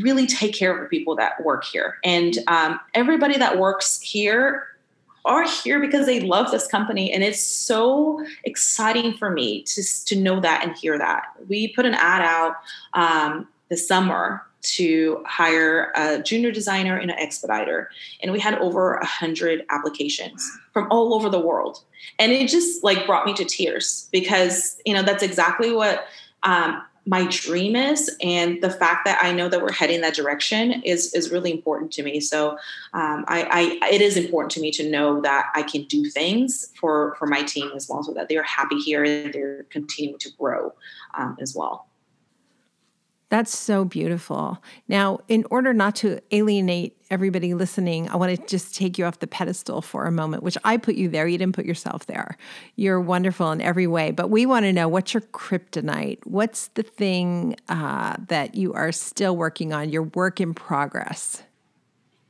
really 0.00 0.26
take 0.26 0.54
care 0.54 0.74
of 0.74 0.82
the 0.82 0.88
people 0.88 1.16
that 1.16 1.42
work 1.44 1.64
here. 1.64 1.98
And 2.04 2.38
um, 2.46 2.80
everybody 2.94 3.38
that 3.38 3.58
works 3.58 4.00
here 4.00 4.66
are 5.24 5.46
here 5.46 5.80
because 5.80 6.06
they 6.06 6.20
love 6.20 6.50
this 6.50 6.66
company. 6.66 7.12
And 7.12 7.22
it's 7.22 7.40
so 7.40 8.24
exciting 8.44 9.14
for 9.14 9.30
me 9.30 9.62
to, 9.64 10.04
to 10.06 10.16
know 10.16 10.40
that 10.40 10.64
and 10.64 10.76
hear 10.76 10.98
that. 10.98 11.24
We 11.48 11.68
put 11.68 11.84
an 11.84 11.94
ad 11.94 12.22
out 12.22 12.56
um, 12.94 13.48
this 13.68 13.86
summer 13.86 14.42
to 14.60 15.22
hire 15.26 15.92
a 15.94 16.20
junior 16.22 16.50
designer 16.50 16.96
and 16.96 17.10
an 17.10 17.18
expediter. 17.18 17.90
And 18.22 18.32
we 18.32 18.40
had 18.40 18.58
over 18.58 18.94
a 18.94 19.06
hundred 19.06 19.64
applications 19.70 20.50
from 20.72 20.88
all 20.90 21.14
over 21.14 21.28
the 21.28 21.40
world. 21.40 21.82
And 22.18 22.32
it 22.32 22.48
just 22.48 22.82
like 22.82 23.06
brought 23.06 23.26
me 23.26 23.34
to 23.34 23.44
tears 23.44 24.08
because 24.10 24.80
you 24.84 24.94
know 24.94 25.02
that's 25.02 25.22
exactly 25.22 25.72
what 25.72 26.06
um, 26.42 26.82
my 27.08 27.26
dream 27.30 27.74
is 27.74 28.14
and 28.20 28.62
the 28.62 28.70
fact 28.70 29.06
that 29.06 29.18
i 29.22 29.32
know 29.32 29.48
that 29.48 29.62
we're 29.62 29.72
heading 29.72 30.02
that 30.02 30.14
direction 30.14 30.82
is 30.82 31.14
is 31.14 31.30
really 31.30 31.50
important 31.50 31.90
to 31.90 32.02
me. 32.02 32.20
So 32.20 32.50
um, 32.92 33.24
I, 33.26 33.80
I 33.82 33.88
it 33.88 34.02
is 34.02 34.16
important 34.16 34.50
to 34.52 34.60
me 34.60 34.70
to 34.72 34.88
know 34.88 35.20
that 35.22 35.50
i 35.54 35.62
can 35.62 35.84
do 35.84 36.04
things 36.04 36.72
for 36.78 37.16
for 37.18 37.26
my 37.26 37.42
team 37.42 37.70
as 37.74 37.88
well 37.88 38.02
so 38.02 38.12
that 38.12 38.28
they're 38.28 38.42
happy 38.42 38.78
here 38.78 39.04
and 39.04 39.32
they're 39.32 39.64
continuing 39.70 40.18
to 40.18 40.30
grow 40.38 40.72
um, 41.14 41.36
as 41.40 41.54
well 41.54 41.87
that's 43.30 43.56
so 43.56 43.84
beautiful. 43.84 44.62
Now, 44.88 45.18
in 45.28 45.44
order 45.50 45.74
not 45.74 45.96
to 45.96 46.20
alienate 46.30 46.96
everybody 47.10 47.52
listening, 47.52 48.08
I 48.08 48.16
want 48.16 48.34
to 48.34 48.46
just 48.46 48.74
take 48.74 48.96
you 48.96 49.04
off 49.04 49.18
the 49.18 49.26
pedestal 49.26 49.82
for 49.82 50.06
a 50.06 50.12
moment, 50.12 50.42
which 50.42 50.56
I 50.64 50.78
put 50.78 50.94
you 50.94 51.08
there. 51.08 51.28
You 51.28 51.36
didn't 51.36 51.54
put 51.54 51.66
yourself 51.66 52.06
there. 52.06 52.38
You're 52.76 53.00
wonderful 53.00 53.50
in 53.52 53.60
every 53.60 53.86
way, 53.86 54.12
but 54.12 54.30
we 54.30 54.46
want 54.46 54.64
to 54.64 54.72
know 54.72 54.88
what's 54.88 55.12
your 55.12 55.20
kryptonite? 55.20 56.20
What's 56.24 56.68
the 56.68 56.82
thing 56.82 57.56
uh, 57.68 58.16
that 58.28 58.54
you 58.54 58.72
are 58.72 58.92
still 58.92 59.36
working 59.36 59.72
on, 59.72 59.90
your 59.90 60.04
work 60.04 60.40
in 60.40 60.54
progress? 60.54 61.42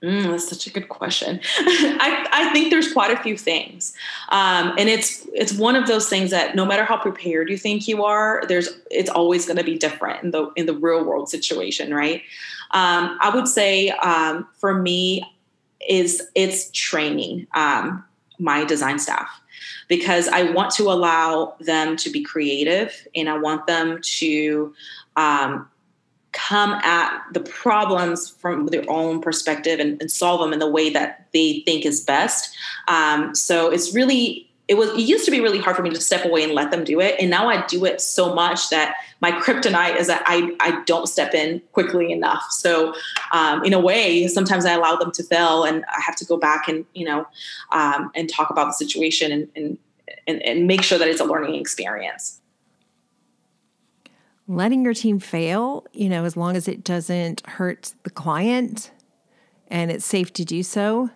Mm, 0.02 0.30
that's 0.30 0.48
such 0.48 0.66
a 0.66 0.70
good 0.70 0.88
question. 0.88 1.40
I, 1.58 2.26
I 2.32 2.52
think 2.52 2.70
there's 2.70 2.92
quite 2.92 3.10
a 3.10 3.20
few 3.20 3.36
things, 3.36 3.94
um, 4.28 4.72
and 4.78 4.88
it's 4.88 5.26
it's 5.32 5.52
one 5.52 5.74
of 5.74 5.88
those 5.88 6.08
things 6.08 6.30
that 6.30 6.54
no 6.54 6.64
matter 6.64 6.84
how 6.84 6.96
prepared 6.96 7.50
you 7.50 7.58
think 7.58 7.88
you 7.88 8.04
are, 8.04 8.44
there's 8.46 8.68
it's 8.92 9.10
always 9.10 9.44
going 9.44 9.56
to 9.56 9.64
be 9.64 9.76
different 9.76 10.22
in 10.22 10.30
the 10.30 10.52
in 10.54 10.66
the 10.66 10.74
real 10.74 11.04
world 11.04 11.28
situation, 11.28 11.92
right? 11.92 12.22
Um, 12.70 13.18
I 13.20 13.32
would 13.34 13.48
say 13.48 13.88
um, 13.88 14.46
for 14.52 14.74
me 14.74 15.24
is 15.88 16.22
it's 16.36 16.70
training 16.70 17.48
um, 17.54 18.04
my 18.38 18.64
design 18.64 19.00
staff 19.00 19.28
because 19.88 20.28
I 20.28 20.52
want 20.52 20.70
to 20.74 20.84
allow 20.84 21.56
them 21.60 21.96
to 21.96 22.10
be 22.10 22.22
creative 22.22 23.06
and 23.16 23.28
I 23.28 23.38
want 23.38 23.66
them 23.66 24.00
to 24.02 24.74
um, 25.16 25.68
come 26.32 26.72
at 26.84 27.22
the 27.32 27.40
problems 27.40 28.28
from 28.28 28.66
their 28.66 28.84
own 28.88 29.20
perspective 29.20 29.80
and, 29.80 30.00
and 30.00 30.10
solve 30.10 30.40
them 30.40 30.52
in 30.52 30.58
the 30.58 30.70
way 30.70 30.90
that 30.90 31.26
they 31.32 31.62
think 31.64 31.86
is 31.86 32.02
best. 32.02 32.54
Um, 32.86 33.34
so 33.34 33.70
it's 33.70 33.94
really 33.94 34.44
it 34.68 34.76
was 34.76 34.90
it 34.90 35.00
used 35.00 35.24
to 35.24 35.30
be 35.30 35.40
really 35.40 35.58
hard 35.58 35.74
for 35.74 35.82
me 35.82 35.88
to 35.88 36.00
step 36.00 36.26
away 36.26 36.44
and 36.44 36.52
let 36.52 36.70
them 36.70 36.84
do 36.84 37.00
it. 37.00 37.16
And 37.18 37.30
now 37.30 37.48
i 37.48 37.64
do 37.66 37.86
it 37.86 38.00
so 38.02 38.34
much 38.34 38.68
that 38.68 38.96
my 39.20 39.32
kryptonite 39.32 39.96
is 39.96 40.06
that 40.08 40.22
i 40.26 40.54
i 40.60 40.82
don't 40.84 41.08
step 41.08 41.34
in 41.34 41.62
quickly 41.72 42.12
enough. 42.12 42.44
So 42.50 42.94
um, 43.32 43.64
in 43.64 43.72
a 43.72 43.80
way 43.80 44.28
sometimes 44.28 44.66
i 44.66 44.72
allow 44.72 44.96
them 44.96 45.10
to 45.12 45.22
fail 45.22 45.64
and 45.64 45.84
i 45.86 46.00
have 46.00 46.16
to 46.16 46.26
go 46.26 46.36
back 46.36 46.68
and 46.68 46.84
you 46.94 47.06
know 47.06 47.26
um, 47.72 48.10
and 48.14 48.28
talk 48.28 48.50
about 48.50 48.66
the 48.66 48.74
situation 48.74 49.32
and, 49.32 49.48
and 49.56 49.78
and, 50.26 50.42
and 50.42 50.66
make 50.66 50.82
sure 50.82 50.98
that 50.98 51.08
it's 51.08 51.20
a 51.20 51.24
learning 51.24 51.54
experience 51.54 52.37
letting 54.48 54.82
your 54.82 54.94
team 54.94 55.18
fail 55.18 55.86
you 55.92 56.08
know 56.08 56.24
as 56.24 56.36
long 56.36 56.56
as 56.56 56.66
it 56.66 56.82
doesn't 56.82 57.46
hurt 57.46 57.94
the 58.02 58.10
client 58.10 58.90
and 59.68 59.90
it's 59.90 60.06
safe 60.06 60.32
to 60.32 60.44
do 60.44 60.62
so 60.62 61.10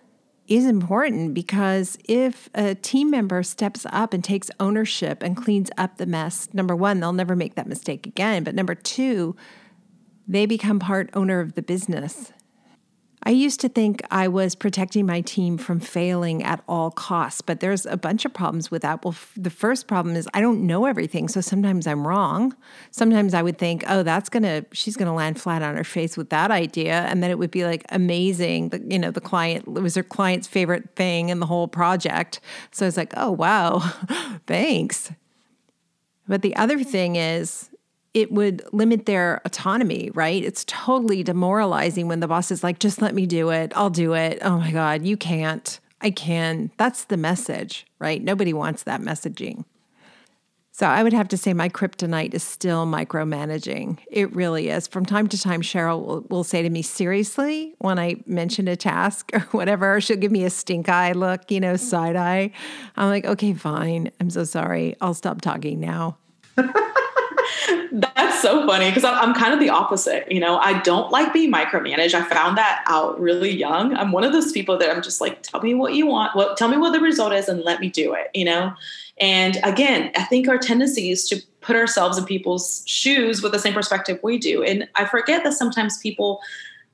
is 0.47 0.65
important 0.65 1.33
because 1.33 1.97
if 2.05 2.49
a 2.53 2.75
team 2.75 3.09
member 3.09 3.43
steps 3.43 3.85
up 3.91 4.13
and 4.13 4.23
takes 4.23 4.51
ownership 4.59 5.23
and 5.23 5.37
cleans 5.37 5.69
up 5.77 5.97
the 5.97 6.05
mess, 6.05 6.49
number 6.53 6.75
one, 6.75 6.99
they'll 6.99 7.13
never 7.13 7.35
make 7.35 7.55
that 7.55 7.67
mistake 7.67 8.05
again. 8.05 8.43
But 8.43 8.55
number 8.55 8.75
two, 8.75 9.35
they 10.27 10.45
become 10.45 10.79
part 10.79 11.09
owner 11.13 11.39
of 11.39 11.53
the 11.53 11.61
business. 11.61 12.33
I 13.25 13.29
used 13.29 13.61
to 13.61 13.69
think 13.69 14.01
I 14.11 14.27
was 14.27 14.53
protecting 14.53 15.05
my 15.05 15.21
team 15.21 15.57
from 15.57 15.79
failing 15.79 16.43
at 16.43 16.61
all 16.67 16.91
costs, 16.91 17.41
but 17.41 17.61
there's 17.61 17.85
a 17.85 17.95
bunch 17.95 18.25
of 18.25 18.33
problems 18.33 18.69
with 18.69 18.81
that. 18.81 19.03
Well, 19.03 19.13
f- 19.13 19.31
the 19.37 19.49
first 19.49 19.87
problem 19.87 20.17
is 20.17 20.27
I 20.33 20.41
don't 20.41 20.67
know 20.67 20.85
everything, 20.85 21.29
so 21.29 21.39
sometimes 21.39 21.87
I'm 21.87 22.05
wrong. 22.05 22.53
Sometimes 22.91 23.33
I 23.33 23.41
would 23.41 23.57
think, 23.57 23.85
"Oh, 23.87 24.03
that's 24.03 24.27
going 24.27 24.43
to 24.43 24.65
she's 24.73 24.97
going 24.97 25.07
to 25.07 25.13
land 25.13 25.39
flat 25.39 25.61
on 25.61 25.77
her 25.77 25.85
face 25.85 26.17
with 26.17 26.31
that 26.31 26.51
idea." 26.51 27.01
And 27.03 27.23
then 27.23 27.31
it 27.31 27.39
would 27.39 27.51
be 27.51 27.63
like 27.65 27.85
amazing, 27.89 28.69
that 28.69 28.91
you 28.91 28.99
know, 28.99 29.11
the 29.11 29.21
client 29.21 29.67
it 29.67 29.81
was 29.81 29.95
her 29.95 30.03
client's 30.03 30.47
favorite 30.47 30.95
thing 30.97 31.29
in 31.29 31.39
the 31.39 31.45
whole 31.45 31.69
project. 31.69 32.41
So 32.71 32.85
I 32.85 32.87
was 32.87 32.97
like, 32.97 33.13
"Oh, 33.15 33.31
wow. 33.31 33.79
Thanks." 34.47 35.11
But 36.27 36.41
the 36.41 36.55
other 36.57 36.83
thing 36.83 37.15
is 37.15 37.69
it 38.13 38.31
would 38.31 38.63
limit 38.71 39.05
their 39.05 39.41
autonomy, 39.45 40.11
right? 40.13 40.43
It's 40.43 40.63
totally 40.65 41.23
demoralizing 41.23 42.07
when 42.07 42.19
the 42.19 42.27
boss 42.27 42.51
is 42.51 42.63
like, 42.63 42.79
just 42.79 43.01
let 43.01 43.15
me 43.15 43.25
do 43.25 43.49
it. 43.49 43.73
I'll 43.75 43.89
do 43.89 44.13
it. 44.13 44.39
Oh 44.41 44.57
my 44.57 44.71
God, 44.71 45.05
you 45.05 45.17
can't. 45.17 45.79
I 46.01 46.11
can. 46.11 46.71
That's 46.77 47.05
the 47.05 47.17
message, 47.17 47.87
right? 47.99 48.21
Nobody 48.21 48.53
wants 48.53 48.83
that 48.83 49.01
messaging. 49.01 49.65
So 50.75 50.87
I 50.87 51.03
would 51.03 51.13
have 51.13 51.27
to 51.29 51.37
say 51.37 51.53
my 51.53 51.69
kryptonite 51.69 52.33
is 52.33 52.43
still 52.43 52.87
micromanaging. 52.87 53.99
It 54.07 54.35
really 54.35 54.69
is. 54.69 54.87
From 54.87 55.05
time 55.05 55.27
to 55.27 55.39
time, 55.39 55.61
Cheryl 55.61 56.03
will, 56.03 56.21
will 56.29 56.43
say 56.43 56.63
to 56.63 56.69
me, 56.69 56.81
seriously, 56.81 57.75
when 57.77 57.99
I 57.99 58.15
mention 58.25 58.67
a 58.67 58.75
task 58.75 59.29
or 59.33 59.39
whatever, 59.51 60.01
she'll 60.01 60.17
give 60.17 60.31
me 60.31 60.45
a 60.45 60.49
stink 60.49 60.89
eye 60.89 61.11
look, 61.11 61.51
you 61.51 61.59
know, 61.59 61.77
side 61.77 62.15
eye. 62.15 62.51
I'm 62.95 63.09
like, 63.09 63.25
okay, 63.25 63.53
fine. 63.53 64.11
I'm 64.19 64.31
so 64.31 64.43
sorry. 64.45 64.95
I'll 64.99 65.13
stop 65.13 65.41
talking 65.41 65.79
now. 65.79 66.17
That's 67.91 68.41
so 68.41 68.65
funny 68.67 68.89
because 68.89 69.03
I'm, 69.03 69.15
I'm 69.15 69.35
kind 69.35 69.53
of 69.53 69.59
the 69.59 69.69
opposite. 69.69 70.31
You 70.31 70.39
know, 70.39 70.57
I 70.57 70.81
don't 70.81 71.11
like 71.11 71.33
being 71.33 71.51
micromanaged. 71.51 72.13
I 72.13 72.23
found 72.23 72.57
that 72.57 72.83
out 72.87 73.19
really 73.19 73.51
young. 73.51 73.95
I'm 73.95 74.11
one 74.11 74.23
of 74.23 74.31
those 74.31 74.51
people 74.51 74.77
that 74.77 74.89
I'm 74.89 75.01
just 75.01 75.21
like, 75.21 75.41
tell 75.43 75.61
me 75.61 75.73
what 75.73 75.93
you 75.93 76.07
want. 76.07 76.35
What, 76.35 76.57
tell 76.57 76.67
me 76.67 76.77
what 76.77 76.91
the 76.91 76.99
result 76.99 77.33
is 77.33 77.47
and 77.47 77.61
let 77.61 77.79
me 77.79 77.89
do 77.89 78.13
it, 78.13 78.31
you 78.33 78.45
know? 78.45 78.73
And 79.19 79.59
again, 79.63 80.11
I 80.15 80.23
think 80.23 80.47
our 80.47 80.57
tendency 80.57 81.11
is 81.11 81.29
to 81.29 81.41
put 81.61 81.75
ourselves 81.75 82.17
in 82.17 82.25
people's 82.25 82.83
shoes 82.85 83.41
with 83.41 83.51
the 83.51 83.59
same 83.59 83.73
perspective 83.73 84.19
we 84.23 84.37
do. 84.37 84.63
And 84.63 84.87
I 84.95 85.05
forget 85.05 85.43
that 85.43 85.53
sometimes 85.53 85.97
people 85.99 86.41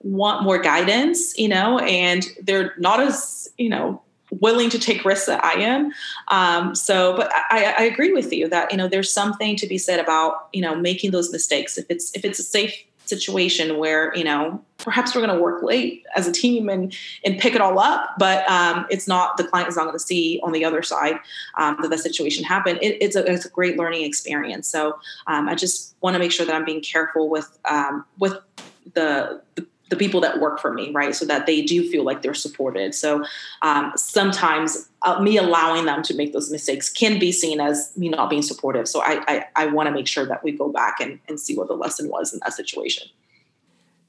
want 0.01 0.43
more 0.43 0.59
guidance, 0.59 1.38
you 1.38 1.47
know, 1.47 1.79
and 1.79 2.25
they're 2.41 2.73
not 2.77 2.99
as, 2.99 3.49
you 3.57 3.69
know, 3.69 4.01
willing 4.32 4.70
to 4.70 4.80
take 4.80 5.06
risks 5.06 5.26
that 5.26 5.44
I 5.44 5.54
am. 5.54 5.92
Um, 6.28 6.76
so, 6.76 7.15
but 7.15 7.32
I, 7.34 7.76
I, 7.78 7.84
agree 7.84 8.13
with 8.13 8.32
you 8.32 8.48
that 8.50 8.72
you 8.72 8.78
know 8.78 8.88
there's 8.88 9.12
something 9.12 9.56
to 9.58 9.68
be 9.68 9.78
said 9.78 10.00
about 10.00 10.50
you 10.54 10.62
know 10.62 10.76
making 10.76 11.12
those 11.12 11.32
mistakes. 11.32 11.78
If 11.78 11.86
it's 11.89 12.15
if 12.15 12.24
it's 12.24 12.39
a 12.39 12.44
safe 12.44 12.84
situation 13.06 13.78
where 13.78 14.15
you 14.15 14.24
know 14.24 14.63
perhaps 14.78 15.15
we're 15.15 15.26
going 15.26 15.36
to 15.36 15.42
work 15.42 15.63
late 15.63 16.06
as 16.15 16.28
a 16.28 16.32
team 16.32 16.70
and 16.70 16.96
and 17.26 17.39
pick 17.39 17.56
it 17.56 17.62
all 17.62 17.80
up, 17.80 18.12
but 18.18 18.50
um, 18.50 18.86
it's 18.89 19.08
not 19.08 19.38
the 19.38 19.44
client 19.44 19.68
is 19.68 19.76
not 19.76 19.84
going 19.84 19.96
to 19.96 20.00
see 20.00 20.39
on 20.44 20.52
the 20.52 20.63
other 20.63 20.84
side 20.84 21.20
um, 21.58 21.78
that 21.82 21.89
the 21.89 21.98
situation 21.98 22.44
happened. 22.44 22.80
It, 22.82 22.98
it's 23.02 23.15
a 23.15 23.30
it's 23.30 23.46
a 23.46 23.50
great 23.50 23.78
learning 23.78 24.04
experience. 24.06 24.68
So 24.68 25.00
um, 25.28 25.50
I 25.50 25.56
just 25.56 25.96
want 26.02 26.13
to 26.13 26.20
make 26.20 26.32
sure 26.32 26.46
that 26.46 26.56
I'm 26.56 26.65
being 26.65 26.82
careful 26.82 27.30
with 27.30 27.58
um, 27.70 28.06
with 28.20 28.38
the, 28.94 29.42
the 29.56 29.65
the 29.89 29.95
people 29.95 30.21
that 30.21 30.39
work 30.39 30.60
for 30.60 30.71
me, 30.71 30.91
right? 30.91 31.15
So 31.15 31.25
that 31.25 31.45
they 31.45 31.62
do 31.62 31.88
feel 31.89 32.04
like 32.04 32.21
they're 32.21 32.34
supported. 32.34 32.95
So 32.95 33.25
um, 33.62 33.91
sometimes 33.95 34.88
uh, 35.02 35.19
me 35.19 35.38
allowing 35.38 35.86
them 35.86 36.04
to 36.04 36.13
make 36.13 36.32
those 36.32 36.52
mistakes 36.52 36.89
can 36.89 37.19
be 37.19 37.32
seen 37.32 37.60
as 37.60 37.91
me 37.97 38.10
not 38.10 38.30
being 38.30 38.43
supportive. 38.43 38.88
So 38.88 39.02
I, 39.02 39.23
I, 39.28 39.45
I 39.56 39.65
want 39.67 39.88
to 39.88 39.91
make 39.91 40.08
sure 40.08 40.25
that 40.25 40.43
we 40.43 40.52
go 40.52 40.71
back 40.71 40.99
and, 40.99 41.19
and 41.28 41.39
see 41.39 41.56
what 41.56 41.67
the 41.67 41.73
lesson 41.73 42.10
was 42.10 42.34
in 42.34 42.39
that 42.43 42.54
situation. 42.54 43.10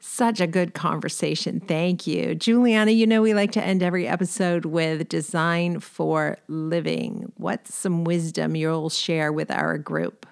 Such 0.02 0.40
a 0.40 0.46
good 0.46 0.74
conversation. 0.74 1.60
Thank 1.60 2.06
you. 2.06 2.34
Juliana, 2.34 2.90
you 2.90 3.06
know, 3.06 3.20
we 3.20 3.34
like 3.34 3.52
to 3.52 3.62
end 3.62 3.82
every 3.82 4.06
episode 4.08 4.64
with 4.64 5.08
design 5.08 5.80
for 5.80 6.38
living. 6.48 7.32
What's 7.36 7.74
some 7.74 8.04
wisdom 8.04 8.56
you'll 8.56 8.88
share 8.88 9.32
with 9.32 9.50
our 9.50 9.76
group? 9.76 10.26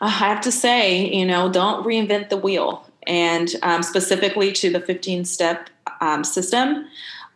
I 0.00 0.08
have 0.08 0.40
to 0.42 0.52
say, 0.52 1.08
you 1.12 1.26
know, 1.26 1.50
don't 1.50 1.86
reinvent 1.86 2.28
the 2.28 2.36
wheel 2.36 2.89
and 3.10 3.56
um, 3.62 3.82
specifically 3.82 4.52
to 4.52 4.70
the 4.70 4.80
15 4.80 5.24
step 5.24 5.68
um, 6.00 6.24
system 6.24 6.86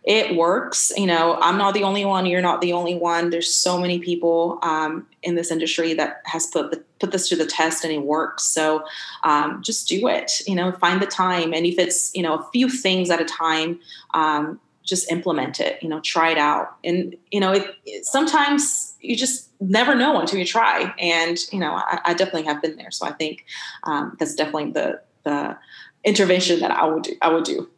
it 0.05 0.37
works 0.37 0.93
you 0.97 1.07
know 1.07 1.39
i'm 1.41 1.59
not 1.59 1.75
the 1.75 1.83
only 1.83 2.05
one 2.05 2.27
you're 2.27 2.41
not 2.41 2.61
the 2.61 2.73
only 2.73 2.95
one 2.95 3.31
there's 3.31 3.53
so 3.53 3.79
many 3.79 3.99
people 3.99 4.59
um, 4.63 5.07
in 5.23 5.35
this 5.35 5.51
industry 5.51 5.93
that 5.95 6.23
has 6.25 6.47
put 6.47 6.71
the, 6.71 6.83
put 7.01 7.11
this 7.11 7.29
to 7.29 7.37
the 7.37 7.47
test 7.47 7.85
and 7.85 7.93
it 7.93 8.03
works 8.03 8.45
so 8.45 8.85
um, 9.25 9.63
just 9.63 9.89
do 9.89 10.07
it 10.07 10.33
you 10.47 10.55
know 10.55 10.73
find 10.73 11.03
the 11.03 11.07
time 11.07 11.53
and 11.53 11.67
if 11.67 11.79
it's 11.79 12.15
you 12.15 12.23
know 12.23 12.39
a 12.39 12.51
few 12.53 12.69
things 12.71 13.11
at 13.11 13.21
a 13.21 13.25
time 13.25 13.79
um, 14.15 14.61
just 14.85 15.11
implement 15.11 15.59
it 15.59 15.83
you 15.83 15.89
know 15.89 16.01
try 16.01 16.31
it 16.31 16.39
out 16.39 16.77
and 16.85 17.17
you 17.31 17.41
know 17.41 17.53
it, 17.53 17.75
it, 17.87 18.05
sometimes 18.05 18.95
you 19.01 19.17
just 19.17 19.49
never 19.61 19.95
know 19.95 20.21
until 20.21 20.39
you 20.39 20.45
try 20.45 20.95
and 20.99 21.39
you 21.51 21.59
know 21.59 21.73
i, 21.73 21.99
I 22.05 22.15
definitely 22.15 22.45
have 22.45 22.61
been 22.61 22.77
there 22.77 22.91
so 22.91 23.07
i 23.07 23.13
think 23.13 23.47
um, 23.85 24.15
that's 24.19 24.35
definitely 24.35 24.73
the 24.73 25.01
the 25.25 25.57
intervention 26.05 26.61
that 26.61 26.71
I 26.71 26.87
would 26.87 27.03
do, 27.03 27.17
I 27.21 27.33
would 27.33 27.45
do. 27.45 27.69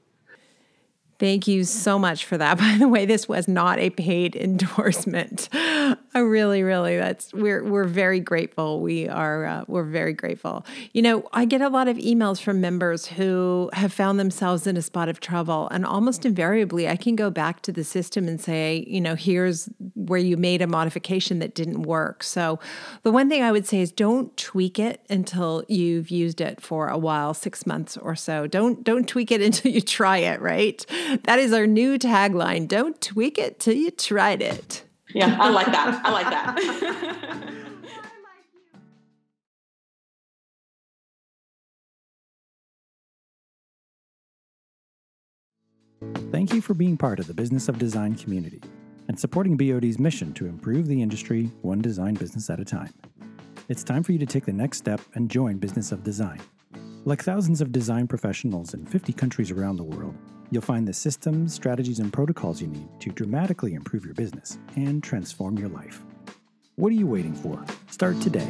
Thank 1.19 1.49
you 1.49 1.65
so 1.65 1.99
much 1.99 2.27
for 2.27 2.37
that. 2.37 2.59
By 2.67 2.77
the 2.79 2.89
way, 2.89 3.07
this 3.07 3.29
was 3.29 3.49
not 3.49 3.79
a 3.79 3.91
paid 3.91 4.37
endorsement. 4.37 5.49
I 5.53 6.19
really, 6.19 6.63
really, 6.63 6.97
that's 6.97 7.33
we're 7.33 7.65
we're 7.65 7.85
very 7.85 8.21
grateful. 8.21 8.81
We 8.81 9.09
are 9.09 9.45
uh, 9.45 9.65
we're 9.67 9.85
very 9.85 10.13
grateful. 10.13 10.65
You 10.93 11.03
know, 11.03 11.29
I 11.33 11.45
get 11.45 11.61
a 11.61 11.69
lot 11.69 11.89
of 11.89 11.97
emails 11.97 12.41
from 12.41 12.61
members 12.61 13.07
who 13.07 13.71
have 13.73 13.93
found 13.93 14.19
themselves 14.19 14.67
in 14.67 14.77
a 14.77 14.83
spot 14.83 15.09
of 15.09 15.21
trouble, 15.21 15.69
and 15.71 15.87
almost 15.87 16.25
invariably, 16.27 16.89
I 16.89 16.97
can 16.97 17.17
go 17.17 17.31
back 17.31 17.63
to 17.63 17.73
the 17.73 17.85
system 17.85 18.29
and 18.29 18.41
say, 18.41 18.85
you 18.87 19.01
know, 19.01 19.15
here's 19.15 19.69
where 19.95 20.21
you 20.21 20.37
made 20.37 20.63
a 20.63 20.67
modification 20.67 21.39
that 21.39 21.55
didn't 21.55 21.83
work. 21.83 22.23
So, 22.23 22.59
the 23.03 23.13
one 23.13 23.29
thing 23.29 23.43
I 23.43 23.53
would 23.53 23.67
say 23.67 23.81
is 23.81 23.93
don't 23.93 24.37
tweak 24.37 24.79
it 24.79 25.01
until 25.09 25.65
you've 25.69 26.11
used 26.11 26.41
it 26.41 26.61
for 26.61 26.89
a 26.89 26.99
while, 26.99 27.33
six 27.35 27.67
months 27.67 27.97
or 27.97 28.15
so. 28.15 28.47
Don't 28.47 28.85
don't 28.85 29.09
tweak 29.09 29.31
it 29.31 29.41
until 29.47 29.73
you 29.73 29.81
try 29.81 30.19
it. 30.19 30.41
Right 30.41 30.85
that 31.25 31.39
is 31.39 31.53
our 31.53 31.67
new 31.67 31.99
tagline. 31.99 32.69
Don't 32.69 33.01
tweak 33.01 33.39
it 33.39 33.59
till 33.59 33.75
you 33.75 33.91
tried 33.91 34.43
it. 34.43 34.85
Yeah, 35.15 35.37
I 35.41 35.51
like 35.51 35.67
that. 35.67 36.01
I 36.05 36.11
like 36.13 36.31
that. 36.31 37.53
Thank 46.31 46.53
you 46.53 46.61
for 46.61 46.75
being 46.75 46.97
part 46.97 47.19
of 47.19 47.27
the 47.27 47.35
Business 47.35 47.69
of 47.69 47.79
Design 47.79 48.15
community 48.15 48.61
and 49.09 49.19
supporting 49.19 49.57
BOD's 49.57 49.99
mission 49.99 50.33
to 50.35 50.47
improve 50.47 50.87
the 50.87 51.01
industry 51.01 51.51
one 51.63 51.81
design 51.81 52.15
business 52.15 52.51
at 52.51 52.61
a 52.61 52.65
time. 52.65 52.93
It's 53.69 53.83
time 53.83 54.03
for 54.03 54.13
you 54.13 54.19
to 54.19 54.27
take 54.27 54.45
the 54.45 54.53
next 54.53 54.79
step 54.79 55.01
and 55.15 55.31
join 55.31 55.59
Business 55.59 55.93
of 55.93 56.05
Design. 56.05 56.41
Like 57.05 57.23
thousands 57.23 57.61
of 57.61 57.73
design 57.73 58.07
professionals 58.07 58.75
in 58.75 58.85
50 58.85 59.13
countries 59.13 59.51
around 59.51 59.77
the 59.77 59.85
world, 59.85 60.15
You'll 60.51 60.63
find 60.63 60.87
the 60.87 60.93
systems, 60.93 61.55
strategies, 61.55 61.99
and 61.99 62.13
protocols 62.13 62.61
you 62.61 62.69
need 62.69 62.89
to 63.01 63.11
dramatically 63.11 63.75
improve 63.75 64.05
your 64.05 64.15
business 64.15 64.59
and 64.77 65.03
transform 65.03 65.59
your 65.59 65.69
life. 65.69 66.03
What 66.77 66.91
are 66.93 66.97
you 66.97 67.07
waiting 67.07 67.35
for? 67.35 67.65
Start 67.89 68.21
today 68.21 68.47